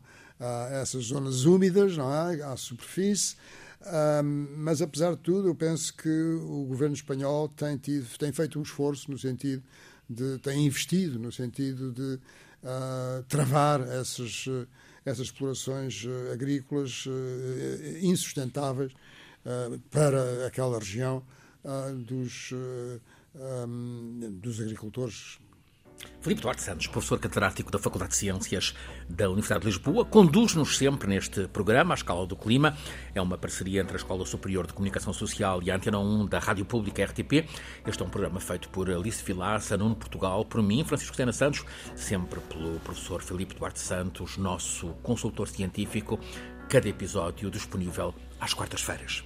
essas 0.80 1.04
zonas 1.04 1.44
úmidas 1.44 1.98
não 1.98 2.10
é? 2.10 2.42
à 2.42 2.56
superfície. 2.56 3.36
Um, 3.80 4.48
mas, 4.56 4.82
apesar 4.82 5.12
de 5.14 5.18
tudo, 5.18 5.48
eu 5.48 5.54
penso 5.54 5.94
que 5.94 6.08
o 6.08 6.64
governo 6.64 6.94
espanhol 6.94 7.48
tem, 7.48 7.76
tido, 7.76 8.06
tem 8.18 8.32
feito 8.32 8.58
um 8.58 8.62
esforço 8.62 9.10
no 9.10 9.18
sentido 9.18 9.62
de. 10.08 10.38
tem 10.38 10.66
investido 10.66 11.18
no 11.18 11.30
sentido 11.30 11.92
de 11.92 12.18
uh, 12.62 13.22
travar 13.28 13.80
essas, 13.80 14.46
essas 15.04 15.26
explorações 15.26 16.04
uh, 16.04 16.32
agrícolas 16.32 17.06
uh, 17.06 17.10
insustentáveis 18.00 18.92
para 19.90 20.46
aquela 20.46 20.78
região 20.78 21.24
dos, 22.04 22.52
um, 23.34 24.38
dos 24.38 24.60
agricultores 24.60 25.38
Filipe 26.20 26.42
Duarte 26.42 26.62
Santos, 26.62 26.86
professor 26.86 27.18
catedrático 27.18 27.70
da 27.70 27.78
Faculdade 27.78 28.10
de 28.10 28.18
Ciências 28.18 28.74
da 29.08 29.28
Universidade 29.28 29.60
de 29.62 29.66
Lisboa, 29.68 30.04
conduz-nos 30.04 30.76
sempre 30.76 31.08
neste 31.08 31.46
programa, 31.48 31.94
A 31.94 31.96
Escala 31.96 32.26
do 32.26 32.36
Clima. 32.36 32.76
É 33.14 33.22
uma 33.22 33.38
parceria 33.38 33.80
entre 33.80 33.94
a 33.94 33.96
Escola 33.96 34.26
Superior 34.26 34.66
de 34.66 34.72
Comunicação 34.72 35.12
Social 35.12 35.62
e 35.62 35.70
a 35.70 35.76
Antena 35.76 35.98
1 35.98 36.26
da 36.26 36.38
Rádio 36.38 36.64
Pública 36.64 37.04
RTP. 37.04 37.48
Este 37.86 38.02
é 38.02 38.04
um 38.04 38.10
programa 38.10 38.40
feito 38.40 38.68
por 38.68 38.90
Alice 38.90 39.24
Vilaça, 39.24 39.76
Nuno 39.76 39.96
Portugal, 39.96 40.44
por 40.44 40.62
mim, 40.62 40.84
Francisco 40.84 41.16
Sena 41.16 41.32
Santos, 41.32 41.64
sempre 41.94 42.40
pelo 42.40 42.78
professor 42.80 43.22
Filipe 43.22 43.54
Duarte 43.54 43.80
Santos, 43.80 44.36
nosso 44.36 44.88
consultor 45.02 45.48
científico. 45.48 46.18
Cada 46.68 46.88
episódio 46.88 47.50
disponível 47.50 48.14
às 48.40 48.52
quartas-feiras. 48.52 49.24